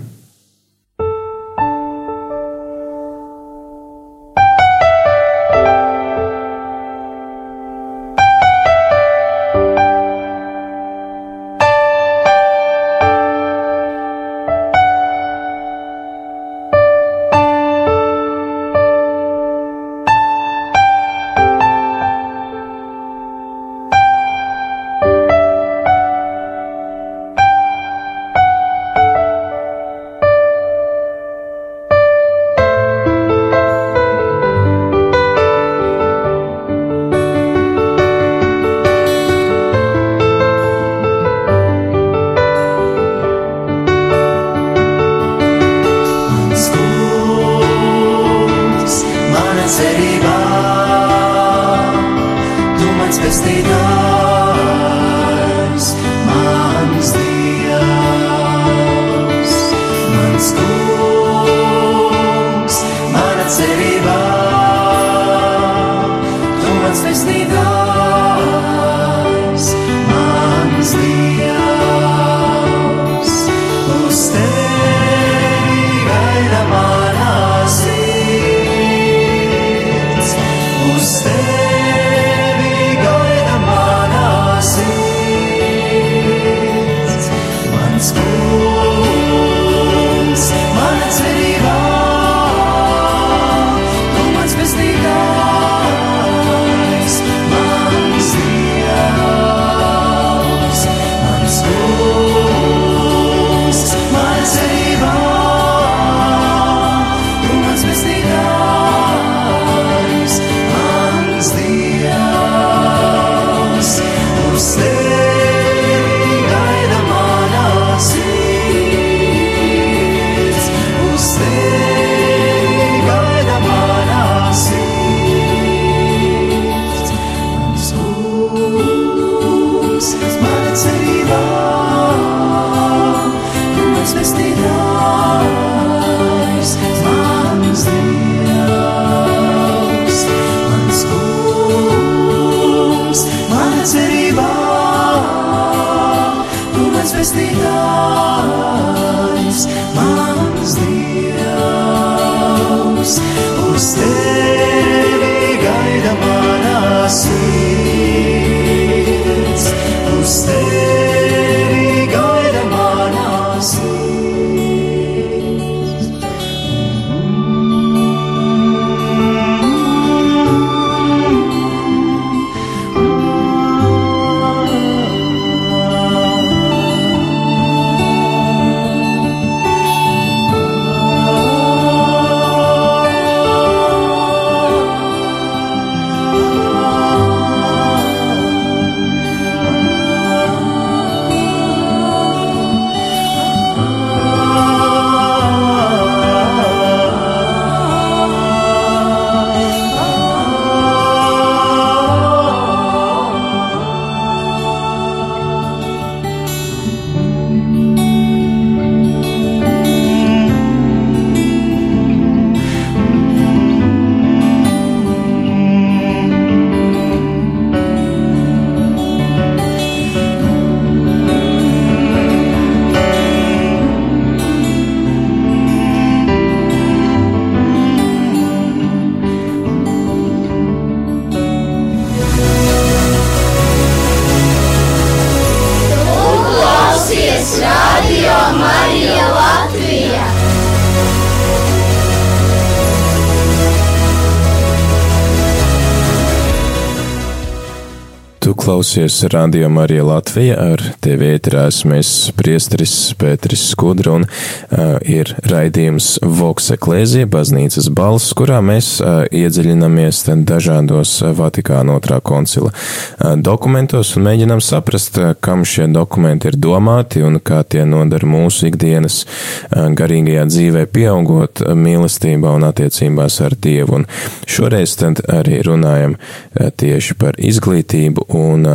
Tu 248.51 248.55
klausies 248.55 249.23
Radio 249.23 249.69
Marija 249.69 250.03
Latvija 250.03 250.55
ar 250.59 250.81
tevi 250.99 251.29
ēterās 251.37 251.85
mēs 251.87 252.09
priesteris 252.35 252.91
Pēteris 253.15 253.61
Skudra 253.71 254.17
un 254.17 254.25
uh, 254.25 254.97
ir 255.07 255.29
raidījums 255.47 256.17
Voks 256.19 256.67
Eklēzija, 256.75 257.29
baznīcas 257.31 257.87
balss, 257.95 258.33
kurā 258.35 258.57
mēs 258.59 258.89
uh, 258.99 259.21
iedziļinamies 259.31 260.19
dažādos 260.49 261.13
Vatikāna 261.37 261.95
otrā 261.95 262.17
koncila 262.19 262.73
uh, 262.73 263.37
dokumentos 263.39 264.11
un 264.19 264.27
mēģinām 264.27 264.59
saprast, 264.59 265.21
uh, 265.21 265.31
kam 265.39 265.63
šie 265.63 265.87
dokumenti 265.95 266.51
ir 266.51 266.59
domāti 266.59 267.23
un 267.23 267.39
kā 267.39 267.61
tie 267.63 267.87
nodara 267.87 268.27
mūsu 268.27 268.67
ikdienas 268.73 269.21
uh, 269.23 269.87
garīgajā 269.95 270.43
dzīvē, 270.51 270.83
pieaugot 270.91 271.63
uh, 271.63 271.71
mīlestībā 271.71 272.51
un 272.59 272.67
attiecībās 272.67 273.39
ar 273.47 273.55
Dievu. 273.55 274.01
Un 274.01 274.09
šoreiz 274.43 274.99
tad 274.99 275.23
arī 275.39 275.63
runājam 275.71 276.19
uh, 276.19 276.67
tieši 276.67 277.15
par 277.23 277.39
izglītību 277.39 278.27
un 278.41 278.65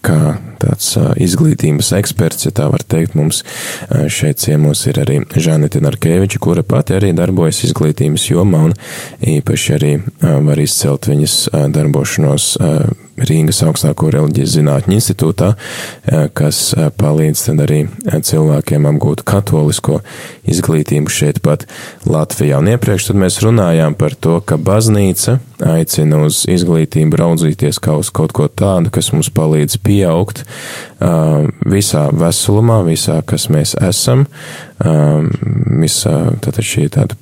kā 0.00 0.49
tāds 0.60 0.92
izglītības 1.20 1.92
eksperts, 1.98 2.46
ja 2.48 2.54
tā 2.56 2.68
var 2.72 2.84
teikt, 2.84 3.16
mums 3.18 3.42
šeit 4.12 4.42
ciemos 4.42 4.84
ir 4.90 5.00
arī 5.02 5.20
Žanete 5.34 5.82
Narkeviča, 5.84 6.40
kura 6.42 6.64
pati 6.66 6.96
arī 6.98 7.12
darbojas 7.16 7.64
izglītības 7.68 8.30
jomā 8.30 8.64
un 8.70 8.74
īpaši 9.36 9.76
arī 9.76 9.92
var 10.20 10.60
izcelt 10.62 11.10
viņas 11.10 11.36
darbošanos 11.74 12.54
Rīgas 13.20 13.58
augstāko 13.66 14.08
reliģijas 14.14 14.54
zinātņu 14.54 14.96
institūtā, 14.96 15.50
kas 16.36 16.60
palīdz 16.96 17.42
tad 17.48 17.60
arī 17.66 17.80
cilvēkiem 18.08 18.88
apgūt 18.88 19.24
katolisko 19.28 19.98
izglītību 20.48 21.12
šeit 21.12 21.42
pat 21.44 21.66
Latvijā. 22.08 22.60
Un 22.62 22.70
iepriekš 22.72 23.10
tad 23.10 23.20
mēs 23.20 23.40
runājām 23.44 23.96
par 24.00 24.16
to, 24.16 24.38
ka 24.40 24.56
baznīca 24.56 25.36
aicina 25.60 26.22
uz 26.24 26.46
izglītību 26.48 27.20
raudzīties 27.20 27.80
kā 27.84 27.98
uz 28.00 28.08
kaut 28.14 28.32
ko 28.36 28.48
tādu, 28.48 28.92
kas 28.94 29.12
mums 29.12 29.28
palīdz 29.36 29.76
pieaugt 29.84 30.46
visā 31.70 32.04
veselumā, 32.12 32.80
visā, 32.86 33.20
kas 33.26 33.48
mēs 33.52 33.76
esam, 33.80 34.26
visā 34.80 36.16
tātad 36.44 36.66
šī 36.66 36.88
tāda 36.94 37.18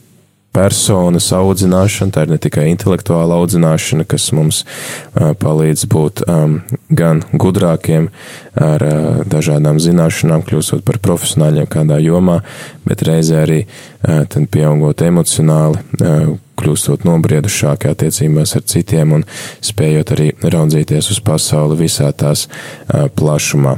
personas 0.58 1.28
audzināšana, 1.34 2.12
tā 2.14 2.24
ir 2.24 2.32
ne 2.32 2.38
tikai 2.40 2.66
intelektuāla 2.72 3.36
audzināšana, 3.38 4.06
kas 4.08 4.30
mums 4.36 4.62
uh, 4.64 5.32
palīdz 5.38 5.84
būt 5.92 6.24
um, 6.24 6.58
gan 6.88 7.22
gudrākiem 7.32 8.08
ar 8.56 8.84
uh, 8.84 9.20
dažādām 9.28 9.80
zināšanām, 9.82 10.42
kļūstot 10.48 10.84
par 10.88 11.00
profesionāļiem 11.04 11.68
kādā 11.70 12.00
jomā, 12.02 12.40
bet 12.88 13.04
reizē 13.06 13.44
arī 13.44 13.60
uh, 13.68 14.24
pieaugot 14.26 15.04
emocionāli, 15.06 15.84
uh, 16.00 16.34
kļūstot 16.58 17.06
nobriedušāki 17.08 17.90
attiecībās 17.92 18.54
ar 18.58 18.64
citiem 18.68 19.14
un 19.18 19.24
spējot 19.64 20.12
arī 20.16 20.28
raudzīties 20.42 21.10
uz 21.14 21.20
pasauli 21.24 21.78
visā 21.82 22.10
tās 22.12 22.46
plašumā. 22.88 23.76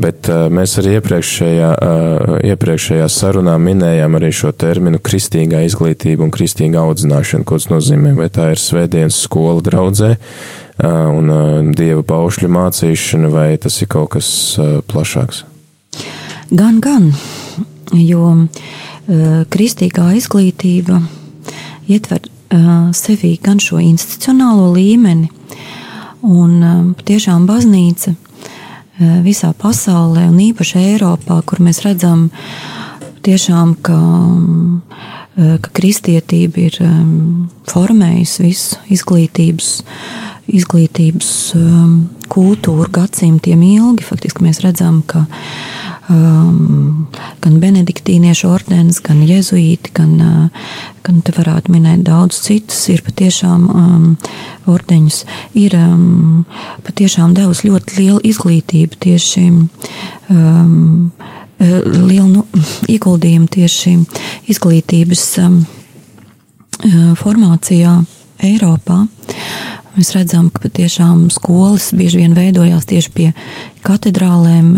Bet 0.00 0.30
mēs 0.54 0.78
arī 0.82 0.98
iepriekšējā, 0.98 1.70
iepriekšējā 2.52 3.08
sarunā 3.12 3.56
minējām 3.62 4.18
arī 4.18 4.30
šo 4.34 4.52
terminu 4.56 5.00
kristīgā 5.02 5.64
izglītība 5.68 6.26
un 6.26 6.34
kristīga 6.34 6.84
audzināšana, 6.84 7.46
ko 7.46 7.58
tas 7.60 7.70
nozīmē, 7.72 8.14
vai 8.18 8.30
tā 8.32 8.52
ir 8.54 8.62
svētdienas 8.62 9.18
skola 9.26 9.64
draudzē 9.64 10.14
un 10.84 11.72
dieva 11.76 12.02
paušļu 12.06 12.50
mācīšana, 12.50 13.30
vai 13.34 13.48
tas 13.62 13.80
ir 13.82 13.90
kaut 13.92 14.14
kas 14.16 14.28
plašāks? 14.90 15.44
Gan, 16.54 16.80
gan, 16.84 17.12
jo 17.94 18.32
kristīgā 19.54 20.10
izglītība 20.18 21.00
ietver 21.88 22.24
uh, 22.24 22.90
sevī 22.96 23.34
gan 23.42 23.60
šo 23.62 23.80
institucionālo 23.82 24.70
līmeni, 24.74 25.30
un 26.24 26.52
uh, 26.62 26.82
tiešām 27.06 27.46
baznīca 27.48 28.14
uh, 28.14 29.18
visā 29.24 29.52
pasaulē, 29.58 30.28
un 30.30 30.40
īpaši 30.50 30.80
Eiropā, 30.94 31.40
kur 31.46 31.62
mēs 31.64 31.82
redzam 31.84 32.28
tiešām, 33.24 33.76
ka, 33.84 33.98
uh, 33.98 35.56
ka 35.64 35.74
kristietība 35.76 36.66
ir 36.68 36.80
um, 36.84 37.48
formējusi 37.70 38.44
visu 38.44 38.80
izglītības, 38.94 39.70
izglītības 40.54 41.30
um, 41.58 41.94
kultūru 42.32 42.88
gadsimtiem 42.92 43.62
ilgi. 43.74 44.06
Faktiski 44.06 44.44
mēs 44.44 44.62
redzam, 44.64 45.02
ka 45.06 45.26
um, 46.12 47.06
gan 47.44 47.58
benediktīniešu 47.62 48.48
ordenis, 48.50 49.00
gan 49.04 49.22
jezuīti, 49.26 49.92
gan, 49.96 50.14
uh, 50.20 50.72
gan 51.06 51.20
te 51.24 51.34
varētu 51.36 51.72
minēt 51.74 52.04
daudz 52.06 52.40
citus, 52.46 52.80
ir 52.92 53.04
patiešām 53.06 53.68
um, 53.68 54.08
ordeņus, 54.70 55.22
ir 55.60 55.76
um, 55.78 56.44
patiešām 56.86 57.36
devusi 57.36 57.70
ļoti 57.70 58.00
lielu 58.00 58.20
izglītību 58.32 59.00
tieši 59.06 59.46
um, 59.54 61.12
lielu 61.60 62.28
nu, 62.28 62.44
ieguldījumu 62.94 63.48
tieši 63.58 63.96
izglītības 64.52 65.28
um, 65.44 65.62
formācijā 67.20 68.00
Eiropā. 68.44 69.04
Mēs 69.94 70.10
redzam, 70.10 70.48
ka 70.50 70.64
patiešām 70.64 71.28
skolas 71.30 71.92
bieži 71.94 72.24
vien 72.24 72.32
veidojās 72.34 72.88
tieši 72.90 73.10
pie 73.14 73.28
katedrālēm, 73.84 74.70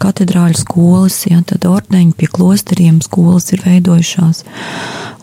katedrāļu 0.00 0.60
skolas, 0.60 1.18
ja, 1.28 1.42
tad 1.46 1.66
ordeņi 1.68 2.14
pie 2.16 2.28
klosteriem 2.32 3.00
skolas 3.04 3.52
ir 3.54 3.62
veidojušās. 3.66 4.42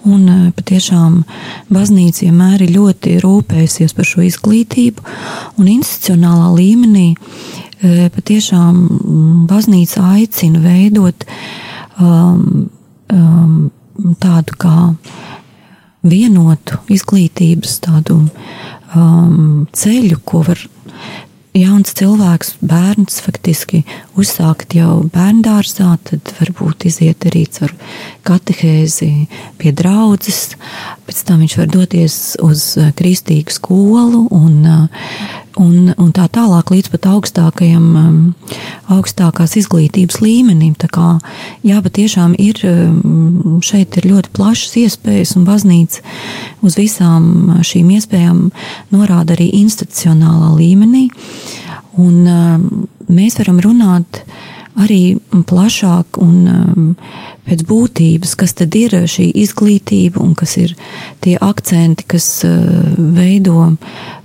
Un 0.04 0.52
patiešām 0.58 1.22
baznīca 1.72 2.26
vienmēr 2.26 2.66
ir 2.66 2.74
ļoti 2.76 3.18
rūpējusies 3.24 3.96
par 3.96 4.08
šo 4.08 4.26
izglītību, 4.28 5.06
un 5.58 5.70
institucionālā 5.72 6.50
līmenī 6.58 7.08
patiešām 8.14 8.82
baznīca 9.50 10.04
aicina 10.14 10.60
veidot 10.64 11.26
um, 12.00 12.70
um, 13.12 13.56
tādu 14.20 14.60
kā 14.60 14.78
vienotu 16.04 16.80
izglītības 16.92 17.78
tādu 17.84 18.20
um, 18.96 19.68
ceļu, 19.72 20.20
ko 20.28 20.44
var 20.48 20.60
jauns 21.58 21.94
cilvēks, 21.98 22.56
bērns 22.66 23.20
faktiski 23.24 23.84
uzsākt 24.20 24.74
jau 24.78 25.04
bērndārzā, 25.14 25.92
tad 26.10 26.34
varbūt 26.40 26.88
iziet 26.90 27.28
arī 27.30 27.46
caur 27.54 27.74
katehēzi 28.28 29.12
pie 29.62 29.74
draudzes, 29.76 30.56
pēc 31.08 31.24
tam 31.28 31.44
viņš 31.44 31.58
var 31.62 31.72
doties 31.74 32.18
uz 32.44 32.66
eh, 32.82 32.92
kristīgu 32.98 33.54
skolu 33.54 34.26
un, 34.34 34.60
eh, 34.66 35.08
un, 35.60 35.94
un 35.98 36.12
tā 36.16 36.26
tālāk 36.34 36.72
līdz 36.74 36.92
pat 36.94 37.08
augstākajam, 37.12 37.86
um, 38.00 38.18
augstākās 38.94 39.56
izglītības 39.62 40.20
līmenim. 40.24 40.74
Tā 40.80 40.90
kā, 40.94 41.10
jā, 41.66 41.80
patiešām 41.84 42.36
ir, 42.42 42.62
um, 42.70 43.60
šeit 43.66 43.98
ir 44.00 44.10
ļoti 44.12 44.34
plašas 44.36 44.78
iespējas 44.84 45.36
un 45.40 45.48
baznīca 45.50 46.04
uz 46.66 46.78
visām 46.80 47.60
šīm 47.66 47.94
iespējām 47.98 48.48
norāda 48.94 49.38
arī 49.38 49.52
institucionālā 49.62 50.54
līmenī. 50.58 51.08
Un, 52.02 52.24
um, 52.26 52.88
mēs 53.14 53.38
varam 53.42 53.62
runāt 53.64 54.24
arī 54.80 55.18
plašāk 55.30 56.18
un 56.22 56.36
um, 56.50 56.88
pēc 57.46 57.64
būtības, 57.70 58.34
kas 58.40 58.56
tad 58.58 58.76
ir 58.78 58.96
šī 59.10 59.30
izglītība 59.44 60.22
un 60.24 60.34
kas 60.38 60.56
ir 60.62 60.74
tie 61.24 61.36
akcenti, 61.42 62.08
kas 62.10 62.28
uh, 62.48 62.54
veido 62.98 63.74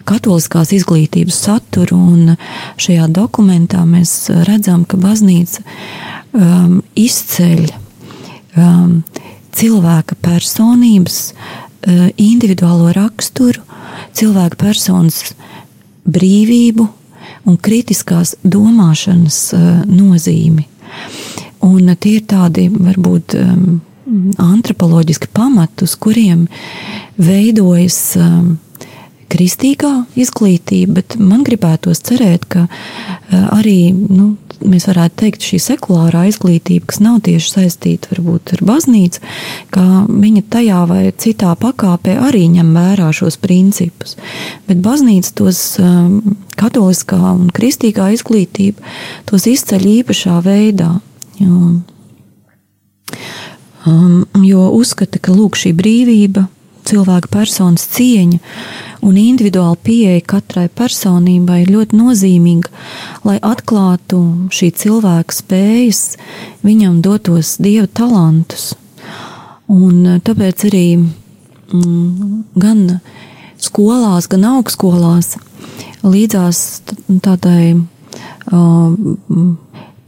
katoliskās 0.08 0.72
izglītības 0.76 1.40
saturu. 1.48 1.98
Un 1.98 2.36
šajā 2.80 3.08
dokumentā 3.12 3.84
mēs 3.88 4.30
redzam, 4.48 4.86
ka 4.88 5.00
baznīca 5.00 5.64
um, 6.32 6.80
izceļ 6.96 7.66
um, 8.56 9.00
cilvēka 9.58 10.18
personības, 10.24 11.20
uh, 11.32 12.06
individuālo 12.16 12.94
raksturu, 12.96 13.64
cilvēka 14.16 14.60
personas 14.60 15.34
brīvību 16.08 16.88
un 17.46 17.58
kritiskās 17.60 18.34
domāšanas 18.42 19.42
uh, 19.56 19.68
nozīmi. 19.86 20.66
Un 21.66 21.92
tie 22.00 22.18
ir 22.18 22.26
tādi 22.30 22.68
varbūt 22.72 23.34
um, 23.38 23.80
antropoloģiski 24.40 25.28
pamati, 25.34 25.84
uz 25.84 25.94
kuriem 26.00 26.46
veidojas 27.20 28.16
kristīgā 29.28 29.92
izglītība, 30.18 31.00
bet 31.00 31.16
man 31.20 31.44
gribētos 31.44 32.00
cerēt, 32.08 32.46
ka 32.48 32.64
arī 33.52 33.92
nu, 33.92 34.30
mēs 34.64 34.88
varētu 34.88 35.20
teikt, 35.22 35.44
šī 35.44 35.60
sekulārā 35.62 36.24
izglītība, 36.30 36.88
kas 36.90 37.02
nav 37.04 37.20
tieši 37.26 37.52
saistīta 37.52 38.12
varbūt 38.14 38.56
ar 38.56 38.64
baznīcu, 38.70 39.22
ka 39.74 39.84
viņa 40.08 40.44
tajā 40.54 40.82
vai 40.90 41.02
citā 41.12 41.52
pakāpē 41.60 42.16
arī 42.28 42.46
ņem 42.56 42.72
vērā 42.76 43.10
šos 43.14 43.38
principus. 43.42 44.16
Bet 44.68 44.80
baznīca 44.84 45.34
tos 45.42 45.62
um, 45.82 46.38
katoliskā 46.58 47.18
un 47.32 47.48
kristīgā 47.54 48.10
izglītība 48.16 48.82
tos 49.28 49.46
izceļ 49.50 49.88
īpašā 49.98 50.38
veidā. 50.44 50.92
Jo, 51.38 51.78
um, 53.86 54.22
jo 54.42 54.68
uzskata, 54.74 55.20
ka 55.22 55.34
lūk, 55.34 55.58
šī 55.58 55.74
brīvība, 55.78 56.48
cilvēka 56.88 57.30
personas 57.32 57.84
cieņa 57.92 58.40
un 59.04 59.18
individuāla 59.20 59.76
pieeja 59.84 60.24
katrai 60.26 60.66
personībai 60.72 61.62
ir 61.62 61.72
ļoti 61.76 61.98
nozīmīga, 61.98 62.72
lai 63.28 63.36
atklātu 63.44 64.22
šī 64.54 64.72
cilvēka 64.82 65.38
spējas, 65.38 66.02
viņam 66.66 67.00
dotos 67.04 67.56
dieva 67.62 67.86
talantus. 67.86 68.72
Un 69.68 70.06
eh, 70.06 70.20
tāpēc 70.24 70.64
arī 70.70 70.86
mm, 70.96 72.44
gan 72.56 73.00
skolās, 73.62 74.28
gan 74.30 74.46
augstskolās 74.56 75.36
līdzās 76.06 76.60
tādai 77.24 77.74
um, 78.52 79.56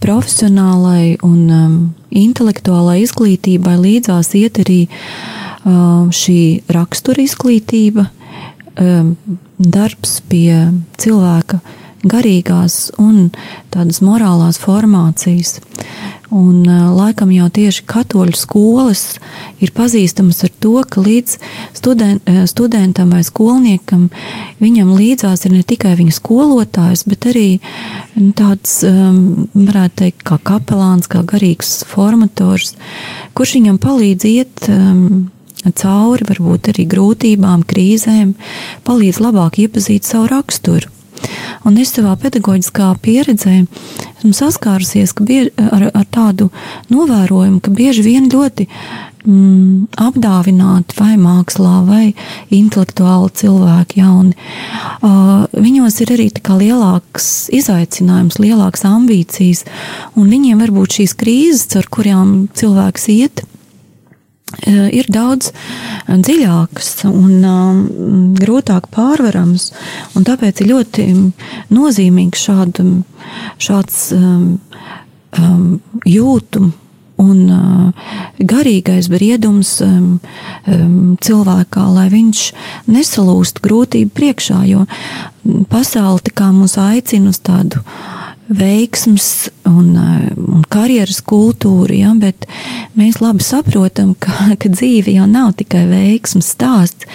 profesionālai 0.00 1.18
un 1.26 1.40
um, 1.50 1.74
intelektuālai 2.10 3.00
izglītībai 3.04 3.76
līdzās 3.80 4.32
iet 4.38 4.62
arī 4.62 4.80
um, 5.64 6.08
šī 6.14 6.40
rakstura 6.72 7.24
izglītība, 7.26 8.06
um, 8.80 9.12
darbs 9.60 10.20
pie 10.30 10.70
cilvēka 11.00 11.60
garīgās 12.06 12.90
un 13.00 13.30
tādas 13.72 14.00
morālās 14.04 14.60
formācijas. 14.60 15.58
Un, 16.30 16.62
laikam 16.94 17.32
jau 17.34 17.48
tieši 17.50 17.82
katoļu 17.90 18.36
skolas 18.38 19.16
ir 19.58 19.72
pazīstamas 19.74 20.44
ar 20.46 20.52
to, 20.62 20.76
ka 20.86 21.02
līdz 21.02 21.32
student, 21.74 22.30
studentam 22.46 23.10
vai 23.10 23.24
skolniekam 23.26 24.06
viņam 24.62 24.92
līdzās 24.94 25.42
ir 25.48 25.56
ne 25.56 25.64
tikai 25.66 25.96
viņa 25.98 26.14
skolotājs, 26.14 27.02
bet 27.10 27.26
arī 27.32 27.48
tāds, 28.38 28.78
varētu 28.86 29.98
teikt, 30.04 30.22
kā 30.30 30.38
kapelāns, 30.52 31.10
kā 31.10 31.24
garīgs 31.26 31.80
formators, 31.90 32.76
kurš 33.34 33.56
viņam 33.58 33.82
palīdz 33.82 34.30
iet 34.30 34.70
cauri 35.82 36.30
varbūt 36.30 36.70
arī 36.70 36.86
grūtībām, 36.94 37.66
krīzēm, 37.66 38.36
palīdz 38.86 39.20
labāk 39.26 39.58
iepazīt 39.66 40.06
savu 40.06 40.30
raksturu. 40.30 40.99
Un 41.68 41.76
es 41.80 41.92
savā 41.92 42.14
pedagoģiskā 42.20 42.88
pieredzē 43.04 43.61
esmu 44.20 44.33
saskārusies 44.37 45.12
bieži, 45.20 45.52
ar, 45.61 45.90
ar 45.92 46.06
tādu 46.12 46.50
novērojumu, 46.92 47.61
ka 47.64 47.72
bieži 47.72 48.04
vien 48.04 48.28
ļoti 48.33 48.66
mm, 48.68 49.90
apdāvināti 50.00 50.96
vai 50.98 51.14
mākslā, 51.20 51.74
vai 51.88 52.02
intelektuāli 52.54 53.33
cilvēki 53.42 54.00
jauni. 54.00 54.37
Uh, 55.00 55.46
viņos 55.52 56.00
ir 56.04 56.14
arī 56.16 56.28
lielāks 56.33 57.50
izaicinājums, 57.56 58.40
lielākas 58.42 58.87
ambīcijas, 58.88 59.64
un 60.16 60.33
viņiem 60.33 60.61
varbūt 60.64 61.00
šīs 61.00 61.16
krīzes, 61.20 61.68
ar 61.80 61.88
kurām 61.92 62.48
cilvēks 62.56 63.09
iet, 63.16 63.44
ir 64.66 65.08
daudz 65.12 65.50
eh, 65.52 66.16
dziļākas 66.18 66.90
un 67.10 67.46
um, 67.46 67.80
grūtāk 68.38 68.90
pārvaramas. 68.94 69.70
Tāpēc 70.14 70.62
ir 70.62 70.72
ļoti 70.72 71.06
nozīmīgs 71.72 72.46
šādu, 72.48 72.86
šāds 73.62 74.10
um, 74.16 74.46
um, 75.38 75.80
jūtu 76.08 76.70
un 77.20 77.40
uh, 77.52 78.12
garīgais 78.40 79.10
briedums 79.12 79.74
um, 79.84 80.14
um, 80.64 81.18
cilvēkā, 81.20 81.84
lai 81.92 82.06
viņš 82.12 82.44
nesalūst 82.88 83.60
grūtību 83.60 84.14
priekšā, 84.16 84.62
jo 84.70 84.86
pasaule 85.68 86.24
tā 86.24 86.32
kā 86.32 86.48
mūs 86.56 86.78
aicina 86.80 87.28
uz 87.28 87.42
tādu 87.44 87.82
uh, 87.82 88.29
veiksms 88.50 89.50
un, 89.68 89.94
eh, 89.96 90.30
un 90.36 90.64
karjeras 90.68 91.20
kultūra, 91.22 91.94
ja, 91.94 92.14
bet 92.18 92.46
mēs 92.98 93.20
labi 93.22 93.44
saprotam, 93.46 94.14
ka, 94.22 94.52
ka 94.58 94.72
dzīve 94.72 95.14
jau 95.14 95.28
nav 95.30 95.54
tikai 95.60 95.84
veiksms 95.90 96.50
stāsts, 96.56 97.06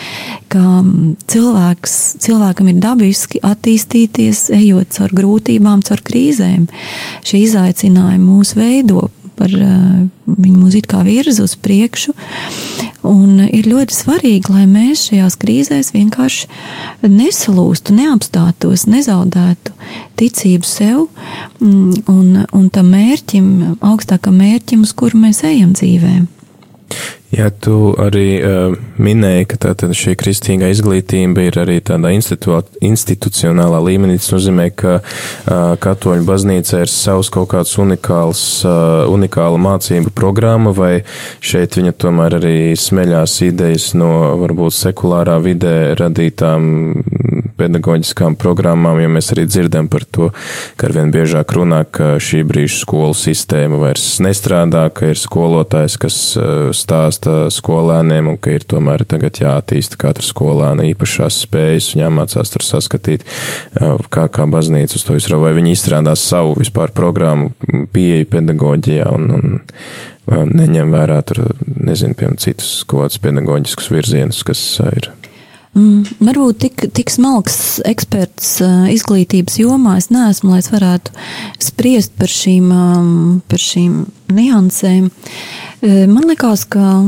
ka 0.51 0.61
mm, 0.61 1.17
cilvēks, 1.31 1.97
cilvēkam 2.23 2.71
ir 2.71 2.79
dabiski 2.83 3.43
attīstīties, 3.43 4.47
ejot 4.55 4.95
caur 4.95 5.15
grūtībām, 5.19 5.83
caur 5.85 6.01
krīzēm. 6.05 6.69
Šie 7.25 7.43
izaicinājumi 7.45 8.25
mūs 8.25 8.55
veido 8.57 9.09
par 9.37 9.51
eh, 9.53 10.05
viņu 10.25 10.57
mūs 10.57 10.77
it 10.79 10.89
kā 10.91 11.03
virza 11.05 11.45
uz 11.45 11.55
priekšu. 11.59 12.15
Un 13.05 13.43
ir 13.45 13.67
ļoti 13.69 13.93
svarīgi, 13.93 14.49
lai 14.49 14.65
mēs 14.69 15.07
šajās 15.09 15.37
krīzēs 15.41 15.91
vienkārši 15.93 16.47
nesalūstu, 17.05 17.93
neapstātos, 17.99 18.87
nezaudētu 18.89 19.75
ticību 20.17 20.65
sev 20.65 21.03
mm, 21.59 22.05
un, 22.11 22.45
un 22.49 22.69
tam 22.73 22.89
mērķim, 22.95 23.51
augstākam 23.85 24.39
mērķim, 24.41 24.87
uz 24.87 24.95
kuru 24.97 25.21
mēs 25.27 25.43
ejam 25.45 25.75
dzīvēm. 25.77 26.25
Jā, 27.33 27.47
tu 27.49 27.89
arī 27.97 28.37
uh, 28.37 28.75
minēji, 29.01 29.47
ka 29.49 29.57
tātad 29.65 29.95
šī 29.97 30.13
kristīgā 30.19 30.69
izglītība 30.69 31.47
ir 31.47 31.57
arī 31.57 31.79
tādā 31.83 32.11
institu 32.13 32.59
institucionālā 32.85 33.79
līmenī. 33.81 34.19
Tas 34.21 34.29
nozīmē, 34.35 34.67
ka 34.77 34.93
uh, 35.01 35.73
katoļu 35.81 36.23
baznīca 36.27 36.83
ir 36.83 36.91
savs 36.91 37.31
kaut 37.33 37.49
kāds 37.55 37.73
unikāls, 37.81 38.43
uh, 38.63 39.09
unikāla 39.11 39.57
mācību 39.57 40.13
programma, 40.15 40.71
vai 40.77 41.01
šeit 41.41 41.75
viņa 41.79 41.95
tomēr 42.05 42.37
arī 42.37 42.55
smeļās 42.77 43.39
idejas 43.49 43.91
no 43.97 44.11
varbūt 44.43 44.77
sekulārā 44.77 45.39
vidē 45.43 45.75
radītām 45.99 46.69
pedagoģiskām 47.57 48.35
programmām, 48.39 48.99
jo 49.01 49.11
mēs 49.11 49.31
arī 49.33 49.45
dzirdam 49.49 49.89
par 49.91 50.05
to, 50.05 50.29
ka 50.77 50.89
arvien 50.89 51.11
biežāk 51.13 51.55
runā, 51.57 51.83
ka 51.87 52.15
šī 52.21 52.43
brīža 52.47 52.81
skolu 52.83 53.15
sistēma 53.17 53.79
vairs 53.81 54.07
nestrādā, 54.23 54.87
ka 54.93 55.11
ir 55.13 55.19
skolotājs, 55.19 55.97
kas 55.99 56.19
uh, 56.39 56.71
stāsta 56.75 57.24
stāsta 57.25 57.49
skolēniem, 57.49 58.29
un 58.29 58.37
ka 58.37 58.53
ir 58.53 58.65
tomēr 58.65 59.05
tagad 59.05 59.39
jāattīsta 59.41 59.97
katra 59.97 60.23
skolēna 60.23 60.85
īpašās 60.91 61.41
spējas 61.45 61.95
un 61.95 62.03
jāmācās 62.05 62.51
tur 62.53 62.63
saskatīt, 62.63 63.25
kā, 64.09 64.27
kā 64.29 64.45
baznīca 64.45 64.95
uz 64.95 65.03
to 65.05 65.15
visu, 65.15 65.37
vai 65.41 65.53
viņi 65.57 65.73
izstrādās 65.73 66.21
savu 66.21 66.55
vispār 66.59 66.93
programmu 66.93 67.51
pieeju 67.93 68.29
pedagoģijā 68.29 69.09
un, 69.09 69.29
un 69.35 70.55
neņem 70.55 70.93
vērā 70.93 71.21
tur, 71.25 71.45
nezinu, 71.65 72.15
piemēram, 72.15 72.37
citus 72.41 72.83
kaut 72.85 73.05
kādus 73.05 73.21
pedagoģiskus 73.21 73.91
virzienus, 73.93 74.43
kas 74.45 74.63
ir. 74.85 75.11
Mm, 75.75 76.05
varbūt 76.23 76.61
tik, 76.61 76.85
tik 76.95 77.11
smalks 77.11 77.81
eksperts 77.83 78.61
izglītības 78.93 79.57
jomā 79.59 79.97
es 79.99 80.07
neesmu, 80.13 80.53
lai 80.53 80.61
es 80.63 80.71
varētu 80.71 81.11
spriest 81.59 82.15
par 82.15 82.31
šīm, 82.31 82.71
par 83.51 83.61
šīm 83.61 84.05
niansēm. 84.31 85.09
Uh, 85.09 85.64
man 85.83 86.25
liekas, 86.27 86.63
ka 86.69 87.03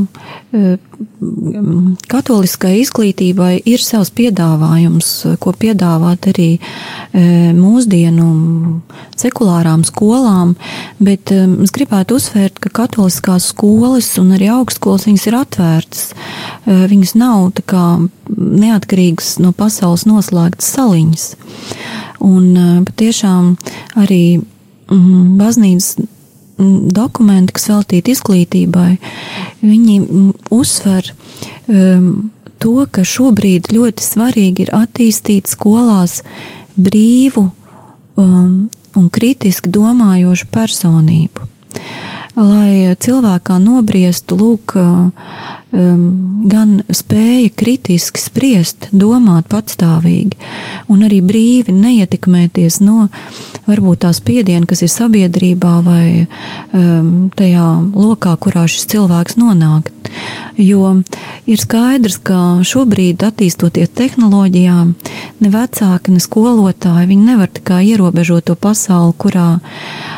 katoliskai 2.08 2.78
izglītībai 2.82 3.52
ir 3.68 3.82
savs 3.82 4.10
piedāvājums, 4.16 5.08
ko 5.42 5.52
piedāvāt 5.52 6.28
arī 6.32 6.48
mūsdienu 7.56 8.28
sekulārām 9.18 9.84
skolām, 9.88 10.54
bet 10.98 11.32
es 11.32 11.74
gribētu 11.74 12.18
uzsvērt, 12.18 12.60
ka 12.64 12.72
katoliskās 12.82 13.50
skolas 13.52 14.10
un 14.20 14.34
arī 14.36 14.50
augstskolas 14.54 15.08
viņas 15.08 15.26
ir 15.30 15.38
atvērtas. 15.38 16.04
Viņas 16.66 17.14
nav 17.18 17.50
tā 17.58 17.66
kā 17.68 17.86
neatkarīgas 18.36 19.36
no 19.42 19.54
pasaules 19.56 20.06
noslēgtas 20.08 20.74
saliņas. 20.76 21.26
Un 22.24 22.84
patiešām 22.88 23.54
arī 24.00 24.22
mm, 24.38 25.36
baznīcas 25.38 25.96
dokumenti, 26.58 27.54
kas 27.56 27.68
veltīti 27.70 28.14
izglītībai, 28.14 28.90
viņi 29.62 29.98
uzsver 30.54 31.12
um, 31.68 32.30
to, 32.58 32.74
ka 32.90 33.04
šobrīd 33.06 33.70
ļoti 33.74 34.04
svarīgi 34.04 34.66
ir 34.66 34.74
attīstīt 34.76 35.50
skolās 35.50 36.20
brīvu 36.78 37.46
um, 38.18 38.68
un 38.98 39.08
kritiski 39.14 39.70
domājošu 39.70 40.50
personību. 40.54 41.46
Lai 42.38 42.94
cilvēkā 43.02 43.56
nobriestu 43.58 44.36
lūk, 44.38 44.76
um, 44.78 46.02
gan 46.46 46.76
spēja 46.94 47.50
kritiski 47.58 48.22
spriest, 48.22 48.88
domāt 48.94 49.48
patstāvīgi, 49.50 50.38
un 50.86 51.02
arī 51.02 51.18
brīvi 51.24 51.74
neietekmēties 51.74 52.78
no 52.86 53.08
varbūt 53.66 54.04
tās 54.06 54.22
piediena, 54.24 54.68
kas 54.70 54.84
ir 54.86 54.92
sabiedrībā 54.92 55.74
vai 55.84 56.26
tajā 56.70 57.68
lokā, 57.92 58.36
kurā 58.40 58.68
šis 58.70 58.86
cilvēks 58.94 59.38
nonāk. 59.40 59.90
Jo 60.58 60.94
ir 61.46 61.60
skaidrs, 61.60 62.16
ka 62.22 62.62
šobrīd, 62.66 63.22
attīstoties 63.26 63.90
tehnoloģijām, 63.98 64.94
ne 65.42 65.50
vecāki, 65.52 66.14
ne 66.14 66.22
skolotāji, 66.22 67.10
viņi 67.10 67.28
nevar 67.32 67.52
kā 67.66 67.82
ierobežot 67.84 68.48
to 68.48 68.56
pasauli, 68.58 69.14
kurā 69.20 69.50
uh, 69.58 70.17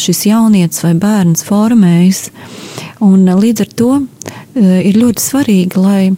šis 0.00 0.24
jaunietis 0.26 0.82
vai 0.84 0.94
bērns 0.98 1.44
formējas. 1.46 2.28
Un 3.04 3.26
līdz 3.28 3.64
ar 3.64 3.72
to 3.78 3.92
ir 4.56 4.98
ļoti 4.98 5.22
svarīgi, 5.22 5.80
lai 5.80 6.14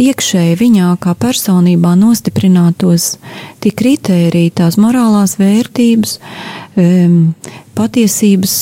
iekšēji 0.00 0.56
viņā 0.60 0.94
kā 1.02 1.12
personībā 1.18 1.92
nostiprinātos 1.98 3.16
tie 3.62 3.72
kritēriji, 3.76 4.54
tās 4.62 4.78
morālās 4.80 5.36
vērtības, 5.40 6.16
patiesības 7.76 8.54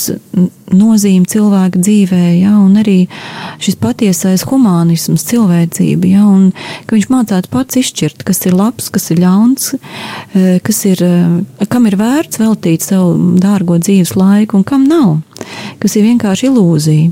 nozīme 0.70 1.27
cilvēka 1.29 1.81
dzīvē, 1.83 2.25
ja, 2.40 2.55
un 2.61 2.79
arī 2.81 3.05
šis 3.62 3.77
patiesais 3.81 4.44
humanisms, 4.49 5.25
cilvēcība, 5.27 6.11
ja, 6.12 6.25
un 6.27 6.51
ka 6.87 6.96
viņš 6.96 7.09
mācētu 7.11 7.51
pats 7.53 7.81
izšķirt, 7.81 8.25
kas 8.27 8.44
ir 8.46 8.57
labs, 8.59 8.90
kas 8.92 9.11
ir 9.11 9.23
ļauns, 9.25 9.73
e, 9.75 10.61
kas 10.66 10.85
ir, 10.90 11.03
e, 11.03 11.66
kam 11.70 11.88
ir 11.90 11.99
vērts 12.01 12.40
veltīt 12.42 12.87
savu 12.87 13.37
dārgo 13.42 13.81
dzīves 13.83 14.14
laiku 14.18 14.61
un 14.61 14.66
kam 14.66 14.87
nav, 14.90 15.20
kas 15.83 15.99
ir 15.99 16.07
vienkārši 16.07 16.51
ilūzija. 16.51 17.11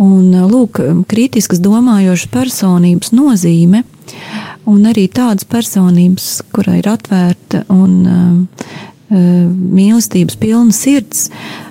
Un, 0.00 0.32
e, 0.32 0.44
lūk, 0.48 0.80
kritiskas 1.10 1.60
domājošas 1.64 2.32
personības 2.32 3.12
nozīme, 3.12 3.84
un 4.68 4.84
arī 4.88 5.08
tādas 5.12 5.44
personības, 5.48 6.38
kurai 6.52 6.80
ir 6.80 6.88
atvērta 6.92 7.64
un 7.72 8.36
mīlestības 9.10 10.36
pilna 10.40 10.74
sirds, 10.74 11.28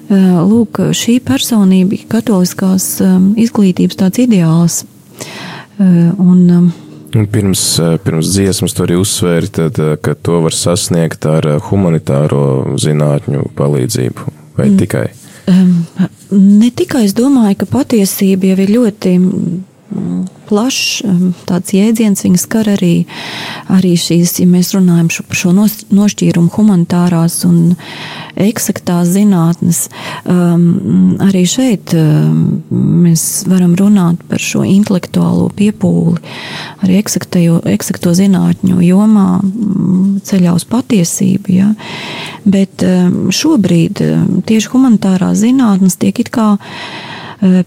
lūk, 0.10 0.82
šī 0.98 1.20
personība 1.26 1.98
ir 1.98 2.08
katoliskās 2.10 2.98
izglītības 3.38 4.00
tāds 4.00 4.24
ideāls. 4.26 4.84
Un, 5.78 6.74
Pirms, 7.08 7.62
pirms 8.04 8.28
dziesmas 8.34 8.76
to 8.76 8.84
arī 8.84 8.98
uzsvēri, 9.00 9.48
tad, 9.56 9.78
ka 10.04 10.14
to 10.20 10.42
var 10.44 10.54
sasniegt 10.54 11.24
ar 11.30 11.48
humanitāro 11.70 12.76
zinātņu 12.78 13.48
palīdzību, 13.58 14.34
vai 14.60 14.68
mm. 14.68 14.76
tikai? 14.82 15.06
Ne 16.36 16.70
tikai 16.76 17.06
es 17.08 17.16
domāju, 17.16 17.62
ka 17.62 17.70
patiesība 17.78 18.52
jau 18.52 18.58
ir 18.60 18.74
ļoti 18.76 19.14
plašs 20.48 21.04
tāds 21.48 21.74
jēdziens. 21.76 22.24
Viņas 22.26 22.44
skar 22.48 22.70
arī, 22.72 23.06
arī 23.74 23.94
šīs, 24.00 24.38
ja 24.42 24.48
mēs 24.50 24.74
runājam 24.76 25.10
šo, 25.14 25.26
par 25.28 25.40
šo 25.40 25.54
nošķīrumu 25.56 26.52
humanitārās 26.54 27.40
un 27.48 27.76
eksaktās 28.38 29.10
zinātnes. 29.16 29.86
Um, 30.28 31.18
arī 31.24 31.44
šeit 31.50 31.96
um, 31.98 32.62
mēs 32.72 33.48
varam 33.50 33.76
runāt 33.80 34.22
par 34.30 34.44
šo 34.44 34.64
intelektuālo 34.68 35.50
piepūli, 35.58 36.22
arī 36.86 37.00
eksakto 37.02 38.16
zinātņu 38.22 38.80
jomā 38.86 39.28
ceļā 40.28 40.56
uz 40.58 40.68
patiesību. 40.70 41.58
Ja? 41.58 41.74
Bet 42.48 42.84
um, 42.88 43.28
šobrīd 43.34 44.04
tieši 44.48 44.74
humanitārās 44.74 45.40
zinātnes 45.44 46.00
tiek 46.00 46.24
it 46.24 46.34
kā 46.34 46.56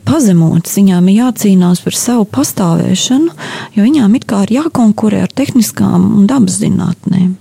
pazemotas. 0.06 0.76
Viņām 0.78 1.11
ir 1.11 1.20
jācīnās 1.20 1.83
par 1.85 1.96
savu 1.96 2.26
pastāvēšanu, 2.30 3.35
jo 3.76 3.85
viņām 3.87 4.16
it 4.18 4.26
kā 4.30 4.44
ir 4.46 4.56
jākonkurē 4.61 5.24
ar 5.26 5.33
tehniskām 5.33 6.11
un 6.18 6.26
dabas 6.30 6.61
zinātnēm. 6.62 7.37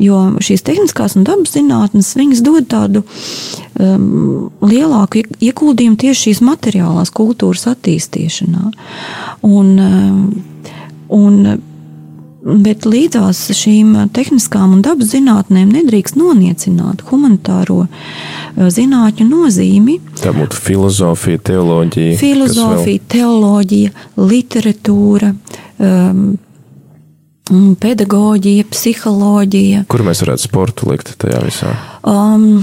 Jo 0.00 0.18
šīs 0.38 0.62
tehniskās 0.62 1.16
un 1.18 1.24
dabas 1.26 1.56
zinātnes 1.56 2.42
dod 2.46 2.68
tādu 2.70 3.02
um, 3.02 4.50
lielāku 4.62 5.24
ieguldījumu 5.42 5.98
tieši 5.98 6.28
šīs 6.28 6.42
materiālās 6.46 7.10
kultūras 7.10 7.66
attīstīšanā. 7.72 8.70
Un, 9.42 9.74
um, 9.82 10.22
un 11.10 11.42
Bet 12.40 12.86
līdzās 12.88 13.42
šīm 13.52 13.92
tehniskām 14.16 14.72
un 14.78 14.84
dabas 14.84 15.10
zinātnēm 15.12 15.74
nedrīkst 15.74 16.16
noniecināt 16.16 17.02
humanitāro 17.10 17.82
zinātņu 18.56 19.26
nozīmi. 19.28 19.98
Tā 20.20 20.32
būtu 20.36 20.56
filozofija, 20.56 21.42
teoloģija. 21.50 22.14
Filozofija, 22.20 23.02
teoloģija, 23.12 23.92
literatūra. 24.16 25.34
Um, 25.80 26.30
Pedagoģija, 27.80 28.64
psiholoģija. 28.70 29.82
Kur 29.90 30.04
mēs 30.06 30.22
varētu 30.22 30.44
sportu 30.44 30.86
likt 30.92 31.16
tajā 31.18 31.40
visā? 31.42 31.72
Um, 32.06 32.62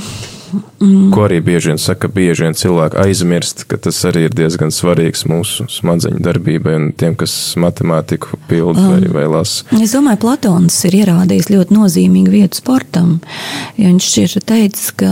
Mm. 0.81 1.09
Ko 1.11 1.25
arī 1.25 1.39
bieži 1.43 1.71
vien 1.71 1.79
saka, 1.81 2.09
bieži 2.11 2.45
vien 2.45 2.55
cilvēki 2.57 2.99
aizmirst, 3.01 3.65
ka 3.69 3.79
tas 3.81 3.99
arī 4.07 4.27
ir 4.27 4.35
diezgan 4.35 4.71
svarīgs 4.73 5.25
mūsu 5.29 5.67
smadzeņu 5.71 6.21
darbībai 6.23 6.75
un 6.77 6.87
tiem, 6.97 7.15
kas 7.19 7.33
matemātiku 7.59 8.39
pilda 8.49 8.83
um, 8.83 8.93
vai, 8.93 9.11
vai 9.19 9.25
lasa. 9.31 9.67
Es 9.81 9.95
domāju, 9.95 10.21
Platons 10.23 10.77
ir 10.89 10.99
ierādījis 11.01 11.51
ļoti 11.53 11.77
nozīmīgu 11.77 12.33
vietu 12.33 12.61
sportam. 12.61 13.17
Ja 13.77 13.89
viņš 13.89 14.09
ir 14.23 14.37
teicis, 14.47 14.91
ka, 14.97 15.11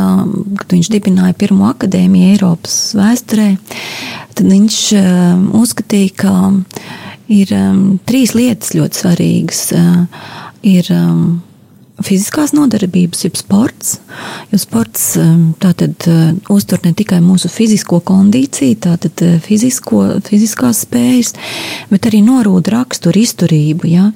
kad 0.61 0.77
viņš 0.77 0.91
dibināja 0.93 1.37
pirmo 1.39 1.69
akadēmiju 1.71 2.35
Eiropas 2.35 2.79
vēsturē, 2.97 3.49
tad 4.37 4.45
viņš 4.51 4.79
um, 5.01 5.45
uzskatīja, 5.61 6.15
ka 6.23 6.35
ir 7.31 7.53
um, 7.57 7.85
trīs 8.07 8.35
lietas 8.37 8.75
ļoti 8.77 9.03
svarīgas. 9.03 9.65
Uh, 9.75 10.31
ir, 10.65 10.89
um, 10.91 11.41
fiziskās 12.03 12.51
nodarbības, 12.55 13.23
jeb 13.23 13.37
sports. 13.39 13.99
Jo 14.51 14.59
sports 14.59 15.13
um, 15.19 15.53
tātad 15.61 16.07
uh, 16.11 16.33
uztur 16.51 16.81
ne 16.83 16.91
tikai 16.97 17.21
mūsu 17.23 17.47
fizisko 17.51 18.01
kondīciju, 18.03 18.77
tātad 18.83 19.23
uh, 19.23 19.37
fizisko, 19.43 20.01
fiziskās 20.27 20.83
spējas, 20.83 21.33
bet 21.91 22.09
arī 22.09 22.19
norūda 22.25 22.73
raksturu 22.75 23.21
izturību. 23.23 23.87
Ja? 23.91 24.09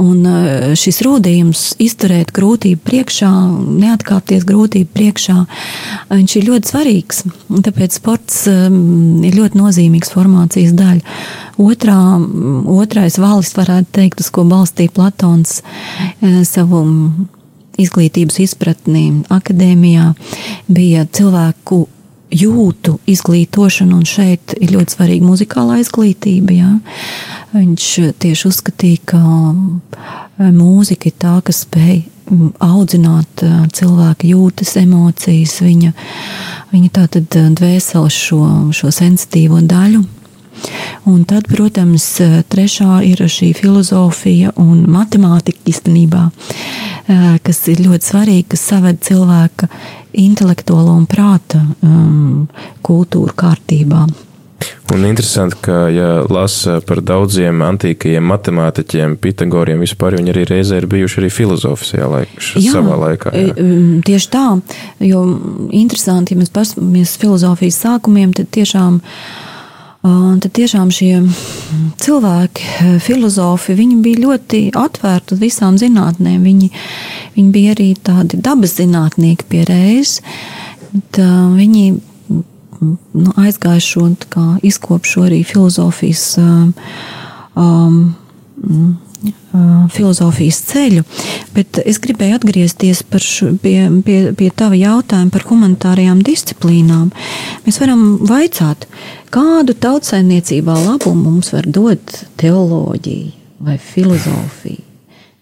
Un 0.00 0.22
uh, 0.22 0.76
šis 0.78 1.02
rūdījums 1.06 1.64
izturēt 1.82 2.30
grūtību 2.36 2.82
priekšā, 2.86 3.32
neatkāpties 3.82 4.46
grūtību 4.46 4.92
priekšā, 4.94 5.40
viņš 6.12 6.38
ir 6.38 6.48
ļoti 6.52 6.72
svarīgs. 6.72 7.24
Tāpēc 7.66 7.98
sports 7.98 8.44
um, 8.52 9.24
ir 9.26 9.34
ļoti 9.40 9.62
nozīmīgs 9.62 10.14
formācijas 10.14 10.76
daļa. 10.78 11.18
Otrā, 11.56 11.96
otrais 12.68 13.16
valis, 13.20 13.54
varētu 13.56 13.92
teikt, 13.96 14.20
uz 14.20 14.28
ko 14.30 14.44
balstīja 14.48 14.92
Platons 14.92 15.62
savu 16.44 16.82
izglītības 17.80 18.40
izpratnī 18.44 19.04
akadēmijā, 19.32 20.12
bija 20.68 21.06
cilvēku 21.12 21.86
jūtu 22.32 22.96
izglītošana, 23.06 23.94
un 23.94 24.06
šeit 24.08 24.56
ir 24.58 24.74
ļoti 24.74 24.96
svarīga 24.96 25.26
muzikālā 25.26 25.78
izglītība. 25.82 26.56
Jā. 26.56 26.72
Viņš 27.54 27.86
tieši 28.22 28.48
uzskatīja, 28.50 29.02
ka 29.12 29.20
e, 29.22 30.50
mūzika 30.50 31.10
ir 31.10 31.16
tā, 31.22 31.36
kas 31.46 31.62
spēj 31.64 32.02
audzināt 32.66 33.44
e, 33.46 33.52
cilvēka 33.78 34.26
jūtas, 34.26 34.74
emocijas, 34.82 35.60
viņa, 35.62 35.94
viņa 36.74 36.92
tā 36.98 37.06
tad 37.16 37.38
dvēseles 37.60 38.20
šo, 38.26 38.42
šo 38.74 38.92
sensitīvo 38.94 39.62
daļu. 39.62 40.02
Un 41.06 41.22
tad, 41.28 41.46
protams, 41.50 42.06
trešā 42.50 43.00
ir 43.06 43.22
šī 43.30 43.52
filozofija 43.56 44.54
un 44.58 44.84
matemātika 44.90 45.70
īstenībā, 45.70 46.24
kas 47.46 47.62
ir 47.70 47.84
ļoti 47.86 48.10
svarīga, 48.10 48.50
kas 48.54 48.66
saved 48.72 49.02
cilvēka 49.06 49.70
intelektuālo 50.16 50.96
un 50.96 51.06
prāta 51.10 51.62
um, 51.84 52.46
kultūru 52.86 53.36
kārtībā. 53.36 54.06
Un 54.94 55.04
interesanti, 55.04 55.56
ka, 55.60 55.72
ja 55.92 56.08
lasa 56.30 56.78
par 56.86 57.00
daudziem 57.04 57.60
antīkajiem 57.66 58.24
matemātiķiem, 58.30 59.16
Pitagoriem 59.20 59.82
vispār, 59.82 60.14
viņi 60.16 60.32
arī 60.32 60.44
reizē 60.48 60.78
ir 60.80 60.86
bijuši 60.90 61.20
arī 61.20 61.30
filozofijā 61.34 62.06
laik, 62.08 62.36
Jā, 62.54 62.76
savā 62.76 62.96
laikā. 63.02 63.32
Jā. 63.34 63.66
Tieši 64.06 64.30
tā, 64.32 64.44
jo 65.04 65.24
interesanti, 65.74 66.36
ja 66.36 66.40
mēs 66.40 66.54
paskatāmies 66.54 67.16
filozofijas 67.20 67.80
sākumiem, 67.82 68.32
tad 68.38 68.48
tiešām, 68.54 69.00
ā, 70.04 70.10
tad 70.42 70.52
tiešām 70.58 70.90
šie 70.94 71.22
cilvēki, 72.02 72.66
e, 72.66 72.90
filozofi, 73.04 73.76
viņi 73.78 73.96
bija 74.04 74.22
ļoti 74.24 74.60
atvērti 74.76 75.38
visām 75.40 75.78
zinātnēm. 75.80 76.42
Viņi, 76.44 76.70
viņi 77.36 77.54
bija 77.54 77.76
arī 77.76 77.88
tādi 77.96 78.40
dabas 78.42 78.76
zinātnieki 78.80 79.48
pie 79.48 79.64
reizes. 79.68 80.20
Tā, 81.16 81.30
viņi 81.56 81.86
nu, 82.80 83.32
aizgāja 83.40 83.80
šo 83.80 84.10
izkopšu 84.62 85.26
arī 85.28 85.42
filozofijas. 85.44 86.28
Um, 86.40 86.74
um, 87.56 88.14
uh, 88.62 89.05
filozofijas 89.94 90.58
ceļu, 90.68 91.04
bet 91.54 91.80
es 91.84 92.00
gribēju 92.02 92.38
atgriezties 92.38 93.02
šo, 93.22 93.52
pie, 93.62 93.88
pie, 94.04 94.18
pie 94.36 94.50
tava 94.54 94.76
jautājuma 94.78 95.32
par 95.32 95.46
humanitārajām 95.48 96.22
disciplīnām. 96.26 97.12
Mēs 97.66 97.80
varam 97.82 98.04
vaicāt, 98.26 98.88
kādu 99.34 99.76
tautsaimniecībā 99.86 100.76
labumu 100.86 101.30
mums 101.30 101.52
var 101.54 101.68
dot 101.68 102.20
teoloģija 102.40 103.32
vai 103.66 103.78
filozofija. 103.80 104.82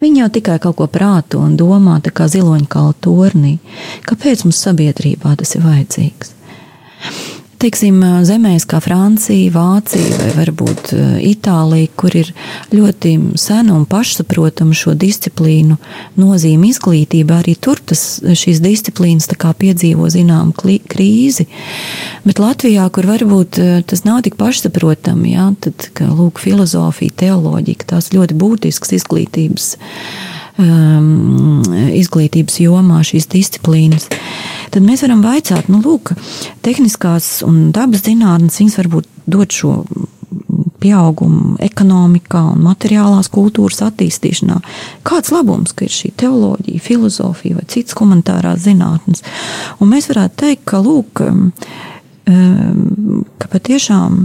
Viņi 0.05 0.21
jau 0.21 0.29
tikai 0.37 0.59
kaut 0.61 0.77
ko 0.77 0.87
prāto 0.93 1.41
un 1.41 1.55
domā, 1.57 1.97
tā 2.05 2.13
kā 2.13 2.27
ziloņkāla 2.29 2.97
tornī. 3.05 3.55
Kāpēc 4.05 4.45
mums 4.45 4.61
sabiedrībā 4.67 5.33
tas 5.41 5.55
ir 5.57 5.65
vajadzīgs? 5.65 6.35
Teiksim, 7.65 8.03
zemēs 8.29 8.67
kā 8.69 8.79
Francija, 8.85 9.53
Vācija 9.55 10.19
vai 10.19 10.33
varbūt 10.37 10.91
Itālija, 11.25 11.89
kur 11.97 12.13
ir 12.19 12.33
ļoti 12.75 13.15
sena 13.41 13.77
un 13.79 13.87
pašsaprotama 13.89 14.77
šo 14.77 14.93
disciplīnu 14.99 15.79
nozīme 16.21 16.69
izglītībā, 16.69 17.41
arī 17.41 17.55
tur 17.57 17.81
tas, 17.81 18.21
šīs 18.21 18.61
disciplīnas 18.65 19.31
piedzīvo 19.33 20.11
zinām 20.13 20.53
krīzi. 20.53 21.47
Bet 22.27 22.43
Latvijā, 22.43 22.85
kur 22.93 23.09
varbūt 23.09 23.61
tas 23.89 24.05
nav 24.05 24.23
tik 24.27 24.37
pašsaprotami, 24.41 25.33
jā, 25.33 25.49
tad, 25.65 25.89
ka, 25.97 26.11
lūk, 26.13 26.43
filozofija, 26.45 27.17
teoloģija, 27.25 27.89
tās 27.95 28.13
ļoti 28.13 28.37
būtisks 28.41 28.97
izglītības, 28.99 29.75
um, 30.59 31.63
izglītības 31.95 32.61
jomā 32.65 33.03
šīs 33.07 33.31
disciplīnas 33.33 34.11
tad 34.75 34.83
mēs 34.83 35.05
varam 35.05 35.23
vaicāt, 35.23 35.71
nu, 35.71 35.81
lūk, 35.85 36.13
tehniskās 36.67 37.39
un 37.47 37.71
dabas 37.75 38.05
zinātnes, 38.07 38.59
viņas 38.59 38.79
varbūt 38.81 39.11
dod 39.31 39.55
šo 39.55 39.75
pieaugumu 40.83 41.55
ekonomikā 41.65 42.43
un 42.51 42.65
materiālās 42.67 43.31
kultūras 43.33 43.81
attīstīšanā. 43.87 44.59
Kāds 45.07 45.33
labums, 45.33 45.73
ka 45.73 45.87
ir 45.87 45.95
šī 45.95 46.11
teoloģija, 46.21 46.83
filozofija 46.85 47.61
vai 47.61 47.69
citas 47.71 47.97
humanitārās 48.01 48.67
zinātnes? 48.67 49.25
Un 49.79 49.95
mēs 49.95 50.11
varētu 50.11 50.43
teikt, 50.43 50.67
ka, 50.69 50.83
lūk, 50.85 51.23
ka 52.25 53.53
patiešām 53.55 54.25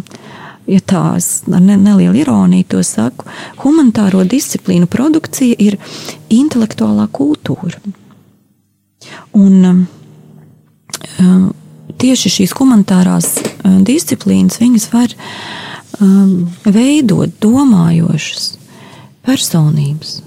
ja 0.69 0.81
tā 0.85 1.03
ar 1.17 1.61
ne, 1.63 1.77
nelielu 1.77 2.21
ironiju 2.21 2.67
to 2.69 2.83
saku, 2.85 3.25
humanitāro 3.63 4.23
disciplīnu 4.23 4.89
produkcija 4.89 5.57
ir 5.59 5.79
intelektuālā 6.29 7.07
kultūra. 7.11 7.81
Un 9.33 9.87
Ehm, 11.19 11.49
tieši 11.99 12.31
šīs 12.33 12.55
humanitārās 12.57 13.35
ehm, 13.41 13.81
disciplīnas 13.87 14.59
viņas 14.61 14.87
var 14.93 15.13
um, 15.99 16.49
veidot 16.65 17.35
domājošas 17.43 18.51
personības, 19.25 20.19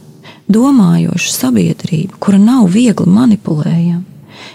domājošu 0.52 1.32
sabiedrību, 1.32 2.20
kura 2.22 2.40
nav 2.40 2.68
viegli 2.72 3.08
manipulējama. 3.08 4.04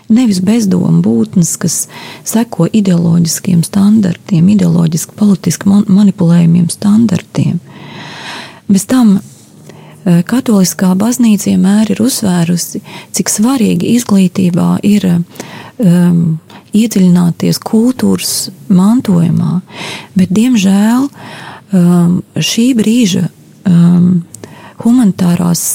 Nevis 0.07 0.39
bezdomu 0.39 1.01
būtnes, 1.03 1.55
kas 1.59 1.87
seko 2.27 2.69
ideoloģiskiem 2.71 3.63
standartiem, 3.67 4.47
ideoloģiski, 4.53 5.15
politiski 5.19 5.71
manipulējumiem 5.71 6.69
standartiem. 6.71 7.59
Bez 8.67 8.87
tam 8.87 9.17
Katoliskā 10.07 10.93
baznīca 10.95 11.49
vienmēr 11.49 11.89
ir 11.91 11.99
uzsvērusi, 11.99 12.79
cik 13.11 13.27
svarīgi 13.27 13.89
izglītībā 13.97 14.77
ir 14.87 15.03
um, 15.11 16.37
iedziļināties 16.71 17.59
kultūras 17.59 18.35
mantojumā, 18.71 19.57
bet 20.15 20.31
diemžēl 20.31 21.09
um, 21.09 22.21
šī 22.39 22.69
brīža 22.79 23.25
um, 23.67 24.23
humanitārās 24.85 25.65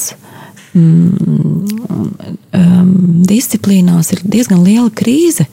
um, 0.72 1.51
um, 1.88 2.92
disciplīnās 3.28 4.12
ir 4.14 4.22
diezgan 4.24 4.62
liela 4.66 4.90
krīze, 4.94 5.46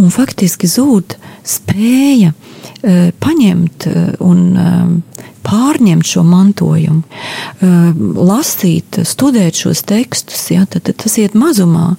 un 0.00 0.10
faktiski 0.14 0.70
zūd 0.70 1.16
spēja 1.44 2.32
uh, 2.34 3.10
paņemt 3.22 3.88
uh, 3.90 4.04
un 4.24 4.44
um, 4.54 4.94
pārņemt 5.44 6.06
šo 6.08 6.22
mantojumu, 6.26 7.02
lasīt, 8.24 9.00
studēt 9.06 9.58
šos 9.60 9.84
tekstus, 9.86 10.46
ja, 10.52 10.64
tad, 10.70 10.86
tad 10.88 10.98
tas 11.04 11.16
iet 11.20 11.36
mazumā. 11.38 11.94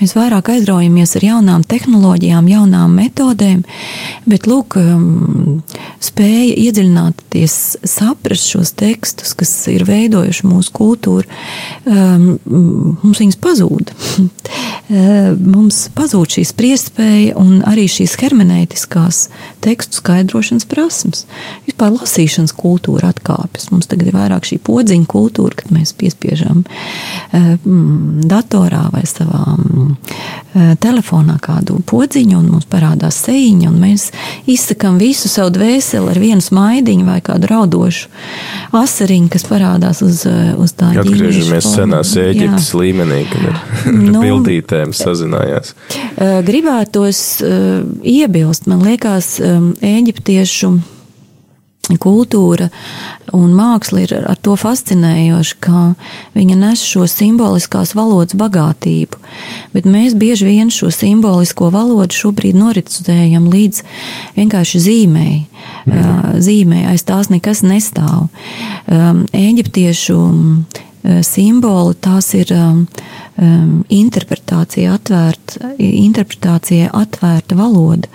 Mēs 0.00 0.14
vairāk 0.16 0.52
aizraujamies 0.54 1.16
ar 1.18 1.26
jaunām 1.26 1.64
tehnoloģijām, 1.66 2.50
jaunām 2.52 2.94
metodēm, 3.00 3.64
bet 4.28 4.46
lūk, 4.50 4.78
spēja 6.04 6.54
iedziļināties, 6.66 7.58
saprast 7.86 8.52
šos 8.54 8.74
tekstus, 8.78 9.34
kas 9.38 9.54
ir 9.72 9.86
veidojuši 9.88 10.46
mūsu 10.46 10.74
kultūru, 10.76 11.26
mums 11.86 13.22
viņas 13.22 13.40
pazūd. 13.42 13.94
Mums 15.56 15.80
pazūd 15.96 16.36
šī 16.36 16.44
spriestspēja 16.46 17.32
un 17.40 17.56
arī 17.66 17.88
šīs 17.90 18.12
hermenētiskās 18.20 18.75
tekstu 19.64 20.00
skaidrošanas 20.00 20.66
prasmes. 20.68 21.24
Vispār 21.66 21.94
lasīšanas 21.96 22.54
kultūra 22.56 23.10
atkāpjas. 23.14 23.70
Mums 23.72 23.88
tagad 23.90 24.10
ir 24.10 24.16
vairāk 24.18 24.46
šī 24.48 24.60
podziņa 24.66 25.08
kultūra, 25.10 25.56
kad 25.62 25.72
mēs 25.74 25.94
piespiežam 25.96 26.64
mm, 27.32 28.26
datorā 28.28 28.86
vai 28.92 29.04
savā 29.08 29.42
mm, 29.56 29.96
telefonā 30.82 31.36
kādu 31.42 31.78
podziņu, 31.86 32.38
un 32.40 32.50
mums 32.54 32.68
parādās 32.70 33.18
seiņa, 33.26 33.70
un 33.70 33.80
mēs 33.82 34.08
izsakām 34.50 35.00
visu 35.00 35.28
savu 35.30 35.52
dvēseli 35.56 36.12
ar 36.12 36.20
vienu 36.20 36.44
smaidiņu 36.44 37.06
vai 37.06 37.18
kādu 37.24 37.50
raudošu 37.50 38.08
asariņu, 38.76 39.30
kas 39.32 39.46
parādās 39.48 40.02
uz, 40.04 40.24
uz 40.56 40.74
tā 40.76 40.92
ģimenes. 40.94 41.12
Atgriežamies 41.12 41.70
senās 41.76 42.14
Ēģiptes 42.20 42.70
līmenī, 42.78 43.22
kad 43.30 43.46
ar, 43.50 43.60
ar 43.90 43.98
nu, 43.98 44.22
bildītēm 44.22 44.94
sazinājās. 44.96 45.74
Gribētos 46.46 47.22
iebilst, 48.06 48.65
man 48.66 48.84
liekas, 48.86 49.36
Ēģiptiešu 49.84 50.74
kultūra 52.02 52.66
un 53.36 53.52
māksla 53.54 54.02
ir 54.02 54.14
ar 54.18 54.38
to 54.42 54.56
fascinējoša, 54.58 55.56
ka 55.62 55.82
viņa 56.34 56.56
nes 56.58 56.82
šo 56.82 57.06
simboliskās 57.10 57.94
valodas 57.94 58.34
bagātību, 58.38 59.20
bet 59.74 59.86
mēs 59.86 60.16
bieži 60.18 60.48
vien 60.48 60.72
šo 60.74 60.90
simbolisko 60.94 61.70
valodu 61.74 62.16
šobrīd 62.16 62.58
noricējam 62.58 63.46
līdz 63.52 63.82
vienkārši 64.38 64.82
zīmēji. 64.88 65.44
Mhm. 65.86 66.40
Zīmē 66.42 66.82
aiz 66.90 67.06
tās 67.06 67.30
nekas 67.30 67.62
nestāv. 67.66 68.28
Eģiptiešu 68.86 70.18
simboli 71.26 71.94
tās 72.02 72.32
ir 72.34 72.52
interpretācija 73.92 74.94
atvērta, 74.96 75.72
interpretācija 75.78 76.90
atvērta 76.96 77.58
valoda 77.58 78.08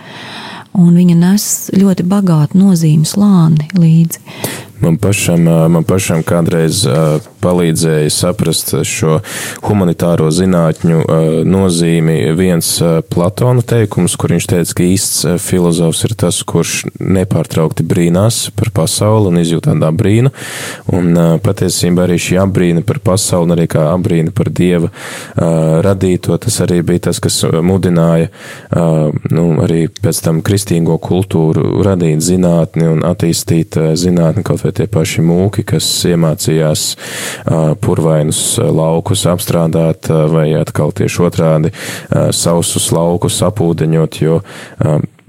un 0.77 0.95
viņa 0.95 1.15
nes 1.19 1.45
ļoti 1.75 2.05
bagātu 2.07 2.59
nozīmes 2.61 3.15
slāni 3.15 3.67
līdzi. 3.75 4.21
Man 4.81 4.97
pašam, 4.97 5.43
man 5.45 5.83
pašam 5.85 6.23
kādreiz 6.25 6.83
palīdzēja 7.41 8.09
saprast 8.13 8.71
šo 8.87 9.19
humanitāro 9.65 10.29
zinātņu 10.33 11.01
nozīmi 11.45 12.15
viens 12.37 12.69
Platona 13.13 13.61
teikums, 13.65 14.15
kur 14.17 14.33
viņš 14.33 14.47
teica, 14.49 14.75
ka 14.77 14.85
īsts 14.85 15.25
filozofs 15.41 16.01
ir 16.07 16.15
tas, 16.17 16.39
kurš 16.47 16.87
nepārtraukti 16.97 17.85
brīnās 17.85 18.47
par 18.57 18.71
pasauli 18.73 19.29
un 19.29 19.41
izjūt 19.41 19.69
tādā 19.69 19.91
brīnu. 19.93 20.33
Un 20.97 21.13
patiesībā 21.45 22.07
arī 22.07 22.17
šī 22.21 22.39
apbrīna 22.41 22.85
par 22.85 23.01
pasauli 23.05 23.49
un 23.51 23.55
arī 23.57 23.67
kā 23.71 23.85
apbrīna 23.93 24.33
par 24.33 24.49
Dieva 24.49 24.89
radīto, 25.85 26.37
tas 26.41 26.57
arī 26.65 26.81
bija 26.85 27.07
tas, 27.11 27.21
kas 27.21 27.41
mudināja 27.61 28.31
nu, 29.29 29.45
arī 29.61 29.85
pēc 30.01 30.23
tam 30.25 30.41
kristīgo 30.45 30.97
kultūru 31.01 31.83
radīt 31.85 32.25
zinātni 32.25 32.89
un 32.89 33.05
attīstīt 33.05 33.77
zinātni, 33.97 34.45
kaut 34.45 34.65
vai 34.65 34.70
tie 34.75 34.87
paši 34.91 35.23
mūki, 35.25 35.65
kas 35.67 35.87
iemācījās 36.09 36.85
purvainus 37.83 38.41
laukus 38.61 39.25
apstrādāt 39.29 40.09
vai 40.31 40.49
atkal 40.59 40.93
tieši 40.95 41.25
otrādi 41.27 41.73
sausus 42.35 42.91
laukus 42.95 43.41
apūdeņot, 43.47 44.21
jo 44.23 44.41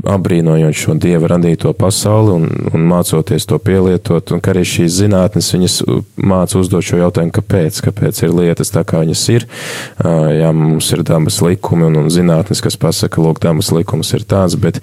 apbrīnojot 0.09 0.77
šo 0.77 0.95
dieva 0.99 1.31
radīto 1.35 1.73
pasauli 1.79 2.35
un, 2.35 2.47
un 2.73 2.85
mācoties 2.91 3.47
to 3.49 3.59
pielietot, 3.63 4.33
un 4.35 4.43
ka 4.43 4.53
arī 4.53 4.65
šīs 4.67 4.97
zinātnes 4.99 5.51
viņas 5.55 5.77
māca 6.19 6.59
uzdot 6.59 6.87
šo 6.87 6.99
jautājumu, 7.03 7.35
kāpēc, 7.37 7.79
kāpēc 7.87 8.23
ir 8.25 8.35
lietas 8.35 8.73
tā, 8.75 8.85
kā 8.89 9.03
viņas 9.05 9.25
ir. 9.35 9.47
Jā, 10.03 10.51
mums 10.57 10.91
ir 10.95 11.05
dabas 11.07 11.39
likumi 11.45 11.87
un, 11.89 12.01
un 12.03 12.11
zinātnes, 12.13 12.63
kas 12.65 12.79
pasaka, 12.81 13.23
lūk, 13.23 13.43
dabas 13.45 13.73
likums 13.75 14.13
ir 14.17 14.27
tāds, 14.29 14.59
bet 14.61 14.83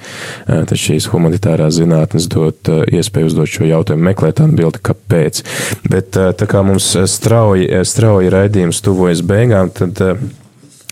šīs 0.80 1.10
humanitārās 1.12 1.78
zinātnes 1.80 2.30
dot 2.32 2.72
iespēju 2.88 3.32
uzdot 3.34 3.52
šo 3.52 3.70
jautājumu, 3.70 4.08
meklēt 4.10 4.44
atbildi, 4.44 4.84
kāpēc. 4.90 5.44
Bet 5.90 6.16
tā 6.16 6.50
kā 6.50 6.64
mums 6.66 6.94
strauji, 7.12 7.68
strauji 7.88 8.32
raidījums 8.34 8.84
tuvojas 8.86 9.26
beigām, 9.26 9.74
tad 9.76 10.00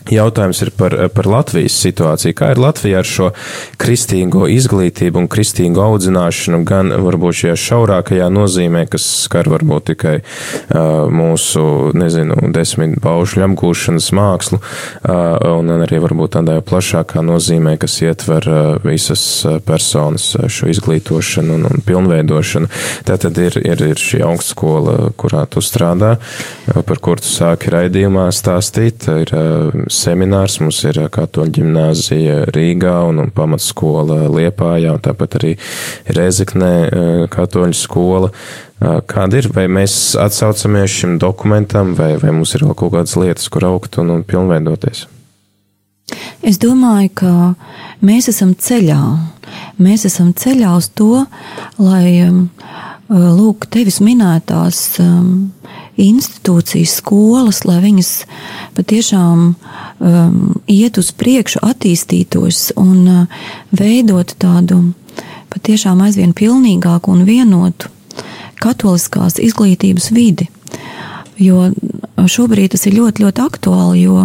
Jautājums 0.08 0.62
ir 0.64 0.70
par, 0.72 0.94
par 1.12 1.26
Latvijas 1.28 1.76
situāciju. 1.82 2.32
Kā 2.38 2.52
ir 2.54 2.60
Latvija 2.62 3.02
ar 3.02 3.08
šo 3.08 3.28
kristīgo 3.80 4.46
izglītību 4.48 5.20
un 5.20 5.28
kristīgo 5.28 5.82
audzināšanu, 5.84 6.62
gan 6.68 6.94
varbūt 7.04 7.42
šajā 7.42 7.56
šaurākajā 7.60 8.28
nozīmē, 8.32 8.86
kas 8.88 9.04
skar 9.26 9.50
varbūt 9.52 9.90
tikai 9.92 10.14
uh, 10.22 11.08
mūsu, 11.12 11.64
nezinu, 11.98 12.38
desmit 12.54 12.96
paušļu 13.04 13.44
apgūšanas 13.48 14.08
mākslu, 14.16 14.60
uh, 14.62 15.36
un 15.58 15.74
arī 15.76 16.00
varbūt 16.04 16.38
tādā 16.38 16.56
plašākā 16.64 17.22
nozīmē, 17.28 17.76
kas 17.80 17.98
ietver 18.04 18.48
uh, 18.48 18.70
visas 18.84 19.26
personas 19.68 20.30
šo 20.48 20.70
izglītošanu 20.72 21.58
un, 21.58 21.68
un 21.68 21.84
pilnveidošanu. 21.84 22.72
Tātad 23.08 23.36
ir, 23.44 23.60
ir, 23.60 23.84
ir 23.92 24.00
šī 24.00 24.22
augstskola, 24.24 25.12
kurā 25.20 25.44
tu 25.52 25.60
strādā, 25.64 26.16
par 26.72 27.04
kur 27.04 27.20
tu 27.20 27.28
sāki 27.28 27.72
raidījumā 27.76 28.28
stāstīt. 28.34 29.08
Ir, 29.08 29.36
seminārs, 29.98 30.58
mums 30.62 30.78
ir 30.86 31.00
katoļu 31.12 31.54
ģimnāzija 31.58 32.38
Rīgā 32.54 32.94
un, 33.08 33.20
un 33.24 33.32
pamatskola 33.34 34.24
Liepājā, 34.32 34.94
un 34.94 35.04
tāpat 35.04 35.38
arī 35.40 35.52
Rezeknē 36.16 36.72
katoļu 37.34 37.76
skola. 37.76 38.32
Kāda 38.78 39.40
ir, 39.40 39.50
vai 39.54 39.66
mēs 39.72 40.14
atsaucamies 40.20 40.94
šim 41.00 41.16
dokumentam, 41.22 41.96
vai, 41.98 42.12
vai 42.22 42.32
mums 42.34 42.54
ir 42.54 42.66
vēl 42.66 42.76
kaut 42.78 42.94
kādas 42.94 43.16
lietas, 43.18 43.48
kur 43.50 43.66
augt 43.72 43.98
un, 43.98 44.14
un 44.14 44.26
pilnveidoties? 44.26 45.08
Es 46.46 46.60
domāju, 46.62 47.10
ka 47.18 47.32
mēs 48.04 48.30
esam 48.30 48.54
ceļā. 48.54 49.02
Mēs 49.82 50.06
esam 50.08 50.30
ceļā 50.36 50.70
uz 50.78 50.88
to, 50.96 51.24
lai, 51.82 52.22
lūk, 53.08 53.66
tevis 53.72 53.98
minētās 54.04 55.00
institūcijas, 55.98 56.98
skolas, 57.00 57.64
lai 57.66 57.78
viņas 57.82 58.12
patiešām 58.78 59.44
um, 59.50 60.38
iet 60.70 60.98
uz 61.00 61.10
priekšu, 61.18 61.62
attīstītos 61.66 62.68
un 62.78 62.98
uh, 63.06 63.40
veidot 63.74 64.34
tādu 64.40 64.80
patiešām 65.54 66.02
aizvien 66.06 66.34
pilnīgāku 66.36 67.12
un 67.14 67.24
vienotu 67.28 67.90
katoliskās 68.62 69.38
izglītības 69.42 70.10
vidi. 70.14 70.48
Jo 71.38 71.68
šobrīd 72.18 72.72
tas 72.74 72.86
ir 72.88 72.96
ļoti, 72.98 73.22
ļoti 73.22 73.42
aktuāli, 73.44 74.06
jo 74.06 74.24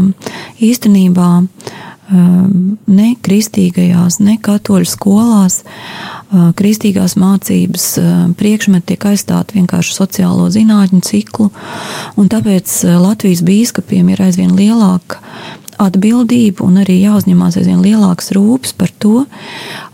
īstenībā 0.65 1.29
um, 1.43 1.49
ne 2.11 3.09
kristīgajās, 3.23 4.19
ne 4.23 4.37
katoļu 4.43 4.89
skolās. 4.89 5.61
Kristīgās 6.57 7.15
mācības 7.19 7.87
priekšmeti 8.39 8.93
tiek 8.93 9.05
aizstāti 9.13 9.59
vienkārši 9.59 9.93
sociālo 9.95 10.47
zinātņu 10.53 11.01
ciklu, 11.05 11.51
un 12.17 12.31
tāpēc 12.31 12.79
Latvijas 12.99 13.43
bīskapiem 13.45 14.09
ir 14.13 14.23
aizvien 14.25 14.55
lielāka 14.57 15.21
atbildība 15.81 16.65
un 16.65 16.81
arī 16.83 16.99
jāuzņemās 17.03 17.57
aizvien 17.59 17.81
lielāks 17.83 18.33
rūpes 18.35 18.75
par 18.77 18.91
to, 19.01 19.23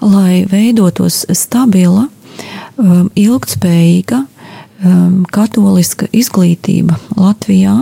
lai 0.04 0.46
veidotos 0.50 1.26
stabila, 1.36 2.08
ilgtspējīga 3.20 4.24
katoliska 5.36 6.08
izglītība 6.16 6.96
Latvijā 7.20 7.82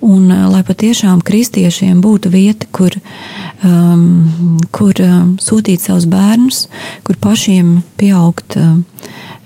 Un 0.00 0.30
eh, 0.32 0.44
lai 0.48 0.62
patiešām 0.66 1.20
kristiešiem 1.24 2.00
būtu 2.04 2.30
vieta, 2.32 2.66
kur, 2.72 2.94
um, 3.66 4.58
kur 4.72 4.94
um, 5.04 5.34
sūtīt 5.40 5.80
savus 5.84 6.06
bērnus, 6.10 6.68
kur 7.04 7.18
pašiem 7.20 7.82
pieaugt, 8.00 8.56
um, 8.60 8.84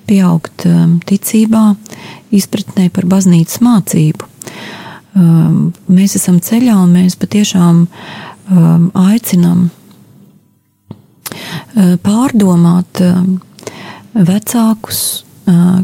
pieaugt 0.09 0.67
um, 0.71 1.01
ticībā, 1.07 1.75
izpratnē 2.35 2.91
par 2.95 3.05
baznīcas 3.11 3.61
mācību. 3.65 4.31
Um, 5.15 5.73
mēs 5.87 6.17
esam 6.19 6.41
ceļā 6.43 6.75
un 6.83 6.95
mēs 6.97 7.15
patiešām 7.19 7.85
um, 7.87 8.91
aicinam 8.99 9.69
uh, 11.31 11.95
pārdomāt 12.03 13.03
um, 13.03 13.41
vecākus, 14.15 15.25
uh, 15.51 15.83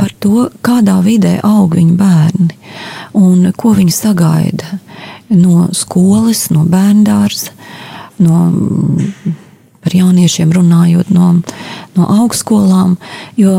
par 0.00 0.12
to, 0.20 0.48
kādā 0.64 0.98
vidē 1.04 1.38
aug 1.46 1.76
viņu 1.76 1.96
bērni 1.98 2.58
un 3.18 3.52
ko 3.56 3.74
viņi 3.76 3.94
sagaida 3.94 4.78
no 5.30 5.68
skolas, 5.76 6.48
no 6.54 6.64
bērndārza, 6.68 7.54
no 8.22 8.44
par 9.84 9.92
jauniešiem 9.92 10.52
runājot, 10.54 11.10
no, 11.12 11.30
no 11.96 12.06
augstskolām, 12.22 12.96
jo 13.36 13.58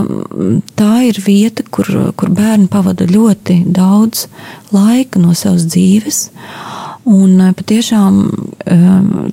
tā 0.78 0.92
ir 1.12 1.20
vieta, 1.22 1.66
kur, 1.70 1.90
kur 2.18 2.34
bērni 2.34 2.66
pavada 2.72 3.06
ļoti 3.10 3.62
daudz 3.70 4.26
laika 4.74 5.22
no 5.22 5.36
savas 5.38 5.68
dzīves. 5.70 6.24
Un 7.06 7.38
eh, 7.42 7.52
patiešām 7.54 8.16
eh, 8.66 8.86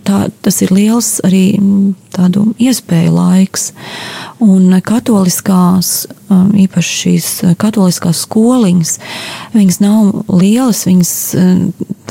tā, 0.05 0.19
tas 0.45 0.59
ir 0.61 0.73
liels 0.77 1.15
arī 1.25 1.57
tādu 2.13 2.51
iespēju 2.61 3.13
laiks. 3.17 3.71
Un 4.45 4.75
katoliskās, 4.85 5.93
eh, 6.05 6.43
īpaši 6.67 6.97
šīs 6.99 7.29
katoliskās 7.61 8.27
skoliņas, 8.27 8.93
viņas 9.57 9.81
nav 9.81 10.11
lielas, 10.29 10.85
viņas 10.85 11.15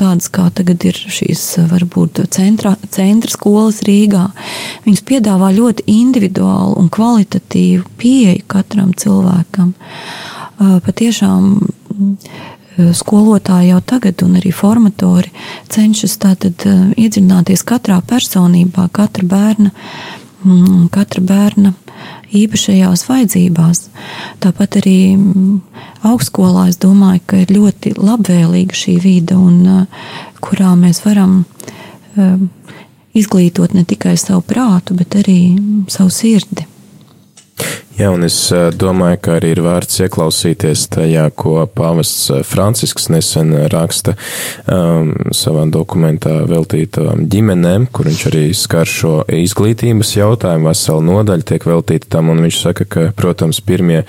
tādas 0.00 0.26
kā 0.34 0.48
tagad 0.50 0.82
ir 0.88 0.98
šīs 0.98 1.44
varbūt 1.70 2.24
centra, 2.34 2.74
centra 2.90 3.30
skolas 3.30 3.84
Rīgā. 3.86 4.24
Viņas 4.86 5.06
piedāvā 5.06 5.52
ļoti 5.54 5.86
individuālu 5.86 6.74
un 6.80 6.90
kvalitatīvu 6.90 7.86
pieeju 8.02 8.48
katram 8.50 8.90
cilvēkam. 8.98 9.76
Patiešām 10.58 11.54
skolotāji 12.76 13.68
jau 13.72 13.80
tagad, 13.84 14.22
un 14.24 14.38
arī 14.40 14.52
formatori 14.54 15.30
cenšas 15.72 16.16
tātad 16.22 16.64
eh, 16.68 16.80
iedziļināties 17.04 17.64
katrā 17.68 18.00
personībā, 18.06 18.88
katra 18.92 19.26
bērna, 19.28 19.72
mm, 20.44 20.88
katra 20.94 21.22
bērna 21.24 21.74
īpašajās 22.32 23.04
vajadzībās. 23.08 23.84
Tāpat 24.40 24.80
arī 24.80 24.96
mm, 25.16 25.60
augstskolā 26.08 26.68
es 26.72 26.80
domāju, 26.80 27.20
ka 27.26 27.42
ir 27.44 27.52
ļoti 27.52 27.94
labvēlīga 28.00 28.78
šī 28.84 28.96
vide, 29.04 29.36
un 29.36 29.62
eh, 29.66 30.02
kurā 30.40 30.74
mēs 30.78 31.04
varam 31.04 31.42
izglītot 33.16 33.72
ne 33.72 33.86
tikai 33.88 34.18
savu 34.20 34.42
prātu, 34.44 34.92
bet 34.98 35.16
arī 35.16 35.38
savu 35.88 36.12
sirdi. 36.12 36.66
Jā, 37.92 38.08
un 38.08 38.24
es 38.24 38.36
domāju, 38.80 39.18
ka 39.20 39.34
arī 39.36 39.50
ir 39.52 39.60
vērts 39.66 39.98
ieklausīties 40.06 40.86
tajā, 40.94 41.26
ko 41.36 41.58
pāvests 41.68 42.30
Francisks 42.48 43.10
nesen 43.12 43.50
raksta 43.68 44.14
um, 44.64 45.10
savā 45.36 45.66
dokumentā 45.68 46.38
veltītām 46.48 47.26
ģimenēm, 47.28 47.84
kur 47.92 48.08
viņš 48.08 48.22
arī 48.30 48.44
skar 48.56 48.88
šo 48.88 49.12
izglītības 49.36 50.14
jautājumu, 50.16 50.70
veselu 50.70 51.04
nodaļu 51.04 51.46
tiek 51.50 51.66
veltīta 51.68 52.08
tam, 52.16 52.30
un 52.32 52.40
viņš 52.46 52.60
saka, 52.62 52.86
ka, 52.88 53.04
protams, 53.18 53.60
pirmie, 53.60 54.00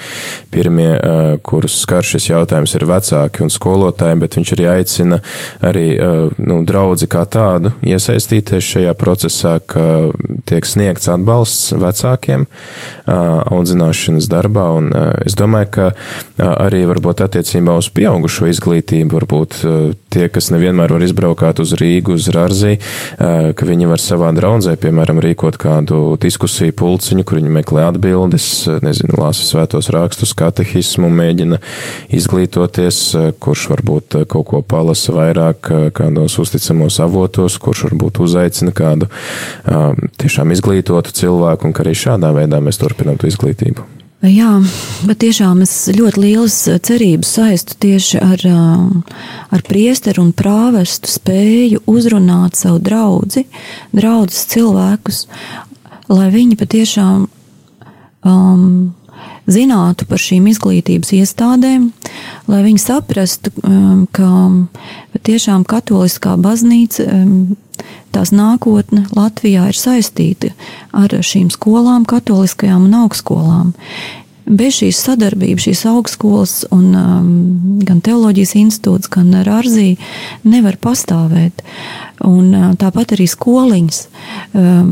pirmie 0.54 0.88
uh, 0.96 1.34
kurus 1.44 1.76
skar 1.84 2.08
šis 2.08 2.30
jautājums, 2.32 2.78
ir 2.80 2.88
vecāki 2.88 3.44
un 3.44 3.52
skolotāji, 3.52 4.22
bet 4.24 4.40
viņš 4.40 4.56
arī 4.56 4.70
aicina 4.78 5.20
arī, 5.60 5.86
uh, 5.98 6.32
nu, 6.40 6.62
draudzi 6.64 7.12
kā 7.12 7.26
tādu 7.28 7.76
iesaistīties 7.84 8.72
šajā 8.78 8.96
procesā, 8.96 9.58
ka 9.60 10.08
tiek 10.48 10.72
sniegts 10.72 11.12
atbalsts 11.12 11.76
vecākiem, 11.84 12.48
uh, 12.48 13.44
audzināšanas 13.84 14.28
darbā, 14.32 14.66
un 14.78 14.92
es 15.26 15.36
domāju, 15.36 15.70
ka 15.74 15.86
arī 16.40 16.84
varbūt 16.90 17.24
attiecībā 17.26 17.76
uz 17.78 17.90
pieaugušo 17.94 18.48
izglītību, 18.52 19.18
varbūt 19.18 19.58
tie, 20.14 20.28
kas 20.30 20.52
nevienmēr 20.54 20.94
var 20.94 21.04
izbraukāt 21.04 21.60
uz 21.60 21.74
Rīgu, 21.80 22.16
uz 22.18 22.30
Rāzī, 22.34 22.78
ka 23.18 23.68
viņi 23.68 23.90
var 23.90 24.02
savā 24.02 24.32
draudzē, 24.36 24.76
piemēram, 24.82 25.22
rīkot 25.24 25.58
kādu 25.62 26.18
diskusiju 26.22 26.76
pulciņu, 26.80 27.26
kur 27.26 27.40
viņi 27.40 27.54
meklē 27.54 27.88
atbildes, 27.90 28.68
nezinu, 28.84 29.18
lāsa 29.20 29.46
svētos 29.48 29.90
rakstus, 29.94 30.36
katehismu, 30.38 31.10
mēģina 31.14 31.60
izglītoties, 32.14 33.02
kurš 33.44 33.68
varbūt 33.74 34.20
kaut 34.32 34.48
ko 34.52 34.62
palasa 34.62 35.16
vairāk 35.16 35.72
kādos 35.98 36.38
uzticamos 36.42 37.00
avotos, 37.04 37.58
kurš 37.62 37.88
varbūt 37.90 38.22
uzaicina 38.24 38.74
kādu 38.76 39.10
tiešām 40.22 40.54
izglītotu 40.56 41.16
cilvēku, 41.24 41.68
un 41.68 41.76
ka 41.76 41.86
arī 41.86 41.96
šādā 41.98 42.34
veidā 42.36 42.62
mēs 42.64 42.80
turpinām 42.82 43.20
to 43.22 43.30
izglītību. 43.30 43.63
Jā, 44.24 44.54
bet 45.04 45.20
tiešām 45.20 45.66
es 45.66 45.72
ļoti 45.92 46.22
lielas 46.24 46.56
cerības 46.88 47.32
saistu 47.36 47.76
tieši 47.84 48.22
ar, 48.24 48.44
ar 49.52 49.64
priesteru 49.68 50.24
un 50.24 50.30
prāvestu 50.32 51.12
spēju 51.12 51.82
uzrunāt 51.92 52.56
savu 52.56 52.80
draudzi, 52.80 53.44
draudzes 53.92 54.46
cilvēkus, 54.54 55.26
lai 56.08 56.30
viņi 56.32 56.56
patiešām 56.62 57.26
um, 58.24 58.94
zinātu 59.52 60.08
par 60.08 60.24
šīm 60.24 60.48
izglītības 60.54 61.12
iestādēm, 61.20 61.90
lai 62.48 62.62
viņi 62.64 62.80
saprastu, 62.80 63.52
um, 63.60 64.06
ka 64.16 64.30
patiešām 65.18 65.68
katoliskā 65.68 66.38
baznīca 66.40 67.10
um, 67.12 67.36
tās 68.14 68.34
nākotne 68.36 69.08
Latvijā 69.16 69.68
ir 69.72 69.78
saistīta 69.78 70.54
ar 70.96 71.14
šīm 71.14 71.52
skolām, 71.54 72.08
katoliskajām 72.10 72.88
un 72.90 73.00
augstskolām. 73.04 73.74
Bez 74.44 74.82
šīs 74.82 75.00
sadarbības, 75.06 75.70
šīs 75.70 75.86
augstskolas 75.88 76.56
un 76.76 76.90
um, 77.00 77.28
gan 77.88 78.02
teoloģijas 78.04 78.58
institūts, 78.60 79.08
gan 79.14 79.32
Rāzī 79.48 79.94
nevar 80.44 80.76
pastāvēt. 80.84 81.64
Un, 82.24 82.76
tāpat 82.80 83.16
arī 83.16 83.26
skoliņas 83.28 84.00
um, 84.56 84.92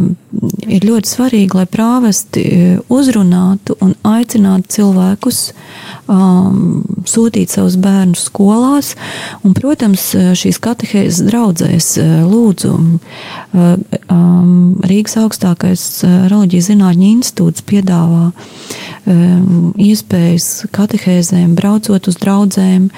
ir 0.67 0.85
ļoti 0.87 1.11
svarīgi, 1.11 1.55
lai 1.55 1.65
prāvesti 1.69 2.43
uzrunātu 2.91 3.77
un 3.83 3.93
aicinātu 4.07 4.75
cilvēkus 4.75 5.39
um, 6.11 6.81
sūtīt 7.07 7.53
savus 7.53 7.77
bērnus 7.81 8.25
skolās. 8.27 8.93
Un, 9.45 9.55
protams, 9.57 10.09
šīs 10.39 10.59
katehēzes 10.63 11.23
draudzēs 11.29 11.93
lūdzu 12.27 12.73
um, 12.75 14.51
Rīgas 14.91 15.17
augstākais 15.21 15.85
reliģijas 16.31 16.71
zinātņu 16.71 17.09
institūts 17.15 17.63
piedāvā 17.67 18.31
um, 19.05 19.71
iespējas 19.79 20.49
katehēzēm, 20.75 21.55
braucot 21.57 22.11
uz 22.11 22.19
draugiem, 22.21 22.89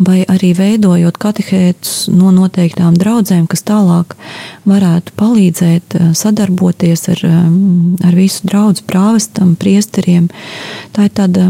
vai 0.00 0.22
arī 0.28 0.52
veidojot 0.56 1.18
katehētus 1.20 2.08
no 2.12 2.32
noteiktām 2.34 2.96
draudzēm, 2.98 3.46
kas 3.50 3.64
tālāk 3.70 4.16
varētu 4.68 5.16
palīdzēt 5.20 5.96
uh, 5.98 6.10
sadarboties 6.18 7.06
ar, 7.14 7.24
um, 7.30 7.96
ar 8.04 8.18
visu 8.18 8.50
draugu 8.50 8.84
prāvestam, 8.90 9.54
priesteriem. 9.60 10.28
Tā 10.96 11.08
ir 11.08 11.16
tāda 11.16 11.48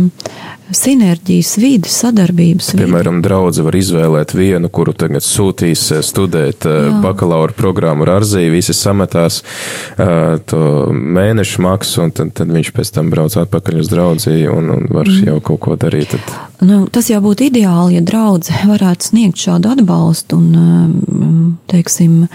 sinerģijas 0.77 1.55
vidi, 1.61 1.91
sadarbības 1.91 2.73
vidi. 2.75 2.85
Piemēram, 2.85 3.21
draudze 3.25 3.65
var 3.67 3.77
izvēlēt 3.79 4.35
vienu, 4.37 4.71
kuru 4.73 4.95
tagad 4.97 5.25
sūtīs 5.25 5.87
eh, 5.97 6.03
studēt 6.07 6.67
eh, 6.69 6.79
Jā. 6.89 6.99
bakalaura 7.05 7.57
programmu 7.57 8.07
ar 8.07 8.17
Arziju, 8.21 8.53
visi 8.53 8.75
sametās 8.77 9.41
uh, 9.41 10.39
to 10.49 10.61
mēnešu 10.91 11.63
maksu, 11.65 12.05
un 12.05 12.13
tad, 12.15 12.33
tad 12.37 12.51
viņš 12.53 12.73
pēc 12.77 12.93
tam 12.95 13.11
brauc 13.13 13.37
atpakaļ 13.41 13.81
uz 13.83 13.91
draudziju 13.93 14.55
un, 14.57 14.71
un 14.77 14.89
var 14.91 15.09
mm. 15.09 15.29
jau 15.31 15.39
kaut 15.51 15.61
ko 15.65 15.77
darīt. 15.81 16.15
Tad. 16.15 16.51
Nu, 16.67 16.83
tas 16.93 17.09
jau 17.09 17.21
būtu 17.25 17.47
ideāli, 17.49 17.97
ja 17.97 18.05
draudze 18.05 18.53
varētu 18.69 19.11
sniegt 19.13 19.41
šādu 19.41 19.71
atbalstu, 19.73 20.37
un, 20.37 21.55
teiksim, 21.71 22.27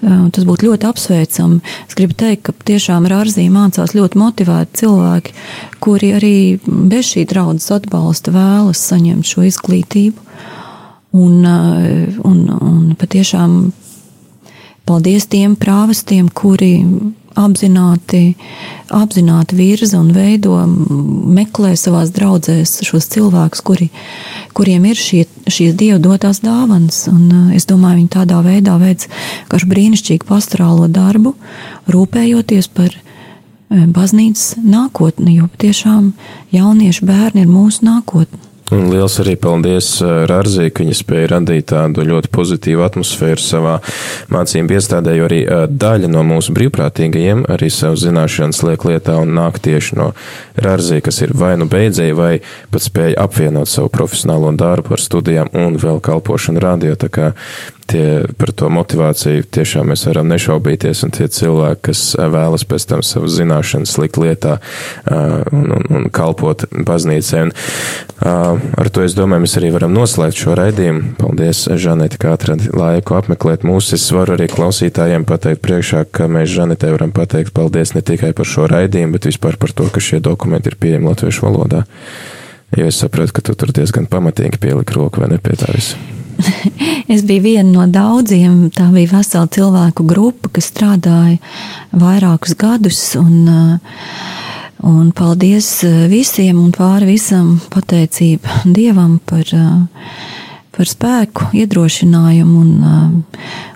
tas 0.00 0.46
būtu 0.48 0.70
ļoti 0.70 0.88
apsveicami. 0.88 1.60
Es 1.84 1.98
gribu 1.98 2.16
teikt, 2.16 2.46
ka 2.46 2.54
tiešām 2.70 3.08
Rārzī 3.10 3.46
mācās 3.52 3.92
ļoti 3.96 4.20
motivēti 4.20 4.80
cilvēki, 4.80 5.34
kuri 5.84 6.12
arī 6.16 6.34
bez 6.64 7.12
šī 7.12 7.26
draudzes 7.28 7.75
atbalsta 7.76 8.32
vēlas 8.34 8.82
saņemt 8.90 9.26
šo 9.28 9.46
izglītību. 9.46 10.24
Un, 11.16 11.44
uh, 11.48 12.16
un, 12.28 12.40
un 12.52 12.80
patiešām 12.98 13.70
paldies 14.86 15.28
tiem 15.32 15.54
prāvestiem, 15.56 16.28
kuri 16.28 16.82
apzināti, 17.36 18.34
apzināti 18.92 19.56
virza 19.56 20.00
un 20.00 20.10
veido, 20.12 20.58
meklē 21.36 21.74
savās 21.76 22.12
draudzēs 22.16 22.78
šos 22.84 23.08
cilvēkus, 23.12 23.64
kuri, 23.64 23.88
kuriem 24.56 24.88
ir 24.90 25.00
šie, 25.00 25.24
šīs 25.48 25.76
dievu 25.76 26.00
dotās 26.04 26.42
dāvanas. 26.44 27.06
Un, 27.12 27.24
uh, 27.30 27.56
es 27.56 27.68
domāju, 27.68 28.02
viņi 28.02 28.14
tādā 28.18 28.42
veidā 28.44 28.76
veids 28.82 29.08
kādu 29.52 29.72
brīnišķīgu 29.72 30.28
pastorālo 30.28 30.88
darbu, 30.92 31.36
rūpējoties 31.92 32.72
par 32.76 32.96
Eh, 32.96 33.15
baznīcas 33.70 34.56
nākotni, 34.62 35.38
jo 35.40 35.48
tiešām 35.58 36.12
jaunieši 36.54 37.06
bērni 37.06 37.46
ir 37.46 37.50
mūsu 37.50 37.86
nākotne. 37.86 38.46
Un 38.74 38.88
liels 38.90 39.14
arī 39.22 39.36
paldies 39.38 39.92
eh, 40.02 40.24
Rārzī, 40.26 40.72
ka 40.74 40.82
viņa 40.82 40.94
spēja 40.98 41.28
radīt 41.36 41.68
tādu 41.70 42.02
ļoti 42.08 42.30
pozitīvu 42.34 42.82
atmosfēru 42.82 43.38
savā 43.38 43.76
mācību 44.34 44.74
iestādē, 44.74 45.14
jo 45.14 45.28
arī 45.28 45.38
eh, 45.44 45.66
daļa 45.70 46.10
no 46.10 46.24
mūsu 46.26 46.54
brīvprātīgajiem 46.56 47.44
arī 47.54 47.68
savu 47.70 48.00
zināšanas 48.02 48.64
liek 48.66 48.88
lietā 48.88 49.20
un 49.22 49.36
nāk 49.38 49.60
tieši 49.62 50.00
no 50.00 50.08
Rārzī, 50.58 50.98
kas 50.98 51.22
ir 51.22 51.36
vai 51.38 51.52
nu 51.60 51.70
beidzēji, 51.70 52.16
vai 52.18 52.32
pat 52.74 52.82
spēja 52.82 53.20
apvienot 53.22 53.70
savu 53.70 53.92
profesionālo 53.94 54.50
darbu 54.58 54.98
ar 54.98 55.04
studijām 55.04 55.54
un 55.54 55.78
vēl 55.78 56.02
kalpošanu 56.02 56.66
radio. 56.66 56.98
Tā 56.98 57.12
kā 57.12 57.30
tie, 57.90 58.06
par 58.38 58.52
to 58.56 58.68
motivāciju 58.72 59.46
tiešām 59.54 59.90
mēs 59.92 60.04
varam 60.08 60.28
nešaubīties, 60.30 61.02
un 61.06 61.14
tie 61.14 61.28
cilvēki, 61.32 61.82
kas 61.88 62.02
vēlas 62.18 62.66
pēc 62.68 62.86
tam 62.90 63.04
savu 63.06 63.30
zināšanas 63.30 63.96
likt 64.02 64.18
lietā 64.20 64.56
un, 65.08 65.66
un, 65.76 65.86
un 65.98 66.08
kalpot 66.12 66.66
baznīcai. 66.72 67.46
Un, 67.46 67.52
ar 68.26 68.90
to 68.92 69.04
es 69.06 69.16
domāju, 69.16 69.44
mēs 69.46 69.56
arī 69.60 69.72
varam 69.74 69.94
noslēgt 69.96 70.40
šo 70.42 70.56
raidījumu. 70.58 71.16
Paldies, 71.20 71.64
Žanete, 71.86 72.20
kā 72.22 72.34
atradi 72.36 72.72
laiku 72.74 73.16
apmeklēt 73.18 73.66
mūs. 73.66 73.92
Es 73.96 74.08
varu 74.14 74.36
arī 74.36 74.48
klausītājiem 74.52 75.26
pateikt 75.28 75.62
priekšā, 75.66 76.06
ka 76.10 76.30
mēs 76.30 76.52
Žanetē 76.56 76.92
varam 76.94 77.14
pateikt 77.16 77.54
paldies 77.56 77.94
ne 77.96 78.04
tikai 78.06 78.32
par 78.36 78.48
šo 78.48 78.68
raidījumu, 78.72 79.16
bet 79.16 79.30
vispār 79.30 79.60
par 79.60 79.74
to, 79.76 79.88
ka 79.92 80.02
šie 80.02 80.22
dokumenti 80.24 80.72
ir 80.72 80.80
pieejami 80.80 81.12
latviešu 81.12 81.46
valodā. 81.46 81.86
Jo 82.76 82.90
es 82.90 82.98
saprotu, 82.98 83.36
ka 83.36 83.46
tu 83.46 83.54
tur 83.54 83.70
diezgan 83.72 84.10
pamatīgi 84.10 84.58
pieliki 84.60 84.98
roku 84.98 85.22
vai 85.22 85.30
ne 85.30 85.38
pie 85.42 85.54
tā 85.60 85.70
visa. 85.76 86.25
es 87.12 87.24
biju 87.26 87.42
viena 87.44 87.70
no 87.70 87.86
daudziem. 87.90 88.68
Tā 88.74 88.88
bija 88.94 89.16
vesela 89.16 89.48
cilvēku 89.52 90.06
grupa, 90.08 90.50
kas 90.56 90.70
strādāja 90.72 91.38
vairākus 91.96 92.56
gadus. 92.58 93.00
Un, 93.20 93.78
un 94.86 95.12
paldies 95.16 95.70
visiem 96.12 96.60
un 96.62 96.72
pāri 96.76 97.12
visam 97.14 97.56
pateicība 97.72 98.62
Dievam 98.76 99.18
par, 99.24 99.52
par 100.76 100.88
spēku, 100.90 101.50
iedrošinājumu 101.56 102.60
un, 102.60 103.12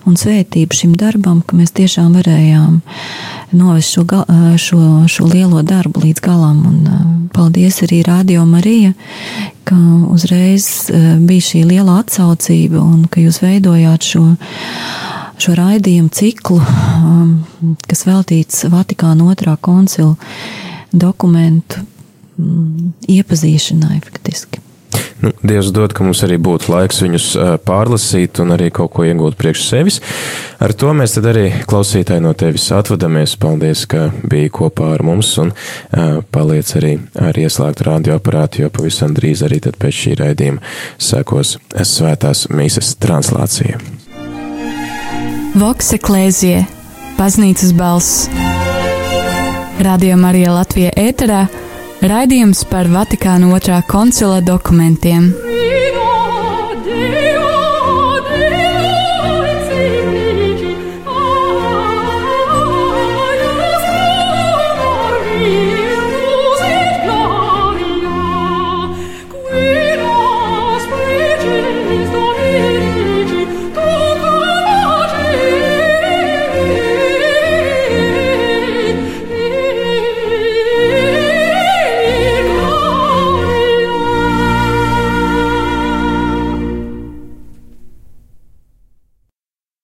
un 0.09 0.19
svētību 0.21 0.77
šim 0.77 0.95
darbam, 1.01 1.41
ka 1.41 1.57
mēs 1.57 1.73
tiešām 1.77 2.13
varējām 2.19 2.81
novest 3.57 3.97
šo, 3.97 4.05
šo, 4.61 4.81
šo 5.09 5.29
lielo 5.31 5.63
darbu 5.67 6.05
līdz 6.05 6.25
galam. 6.25 6.61
Un, 6.69 7.29
paldies 7.35 7.81
arī 7.87 8.03
Radio 8.07 8.45
Marija, 8.49 8.93
ka 9.65 9.77
uzreiz 10.13 10.91
bija 11.25 11.47
šī 11.51 11.65
liela 11.69 12.01
atsaucība 12.03 12.83
un 12.83 13.07
ka 13.11 13.23
jūs 13.23 13.41
veidojāt 13.45 14.09
šo, 14.13 14.25
šo 15.41 15.57
raidījumu 15.57 16.13
ciklu, 16.15 16.61
kas 17.89 18.05
veltīts 18.09 18.67
Vatikāna 18.73 19.31
otrā 19.33 19.57
koncila 19.57 20.17
dokumentu 20.93 21.87
iepazīšanai 23.09 24.01
faktiski. 24.05 24.61
Nu, 25.21 25.31
Dievs 25.45 25.69
dod, 25.77 25.93
ka 25.93 26.05
mums 26.05 26.23
arī 26.25 26.39
būtu 26.41 26.71
laiks 26.73 27.03
viņus 27.05 27.27
pārlasīt 27.69 28.41
un 28.41 28.55
arī 28.57 28.71
kaut 28.73 28.95
ko 28.95 29.05
iegūt 29.05 29.37
priekš 29.37 29.67
sevis. 29.69 30.01
Ar 30.61 30.73
to 30.73 30.95
mēs 30.97 31.17
tad 31.19 31.29
arī 31.29 31.45
klausītāji 31.69 32.25
no 32.25 32.33
tevis 32.33 32.71
atvadamies. 32.73 33.37
Paldies, 33.41 33.85
ka 33.91 34.09
biji 34.25 34.53
kopā 34.57 34.95
ar 34.97 35.05
mums 35.05 35.35
un 35.43 35.53
paliec 36.33 36.73
arī 36.81 36.97
ar 37.21 37.37
ieslēgtu 37.37 37.89
radioaparātu, 37.91 38.65
jo 38.65 38.73
pavisam 38.73 39.13
drīz 39.17 39.45
arī 39.45 39.61
pēc 39.61 40.03
šī 40.03 40.17
raidījuma 40.23 40.65
sekos 40.97 41.57
svētās 41.77 42.47
mīsas 42.53 42.95
translācija. 43.01 43.81
Voks 45.61 45.93
eklēzie, 45.97 46.63
baznīcas 47.19 47.75
balss. 47.77 48.29
Radio 49.81 50.17
Marija 50.21 50.53
Latvija 50.53 50.93
ēterā 50.97 51.49
Raidījums 52.01 52.63
par 52.65 52.89
Vatikāna 52.89 53.51
otrā 53.53 53.83
koncila 53.85 54.39
dokumentiem. 54.41 55.27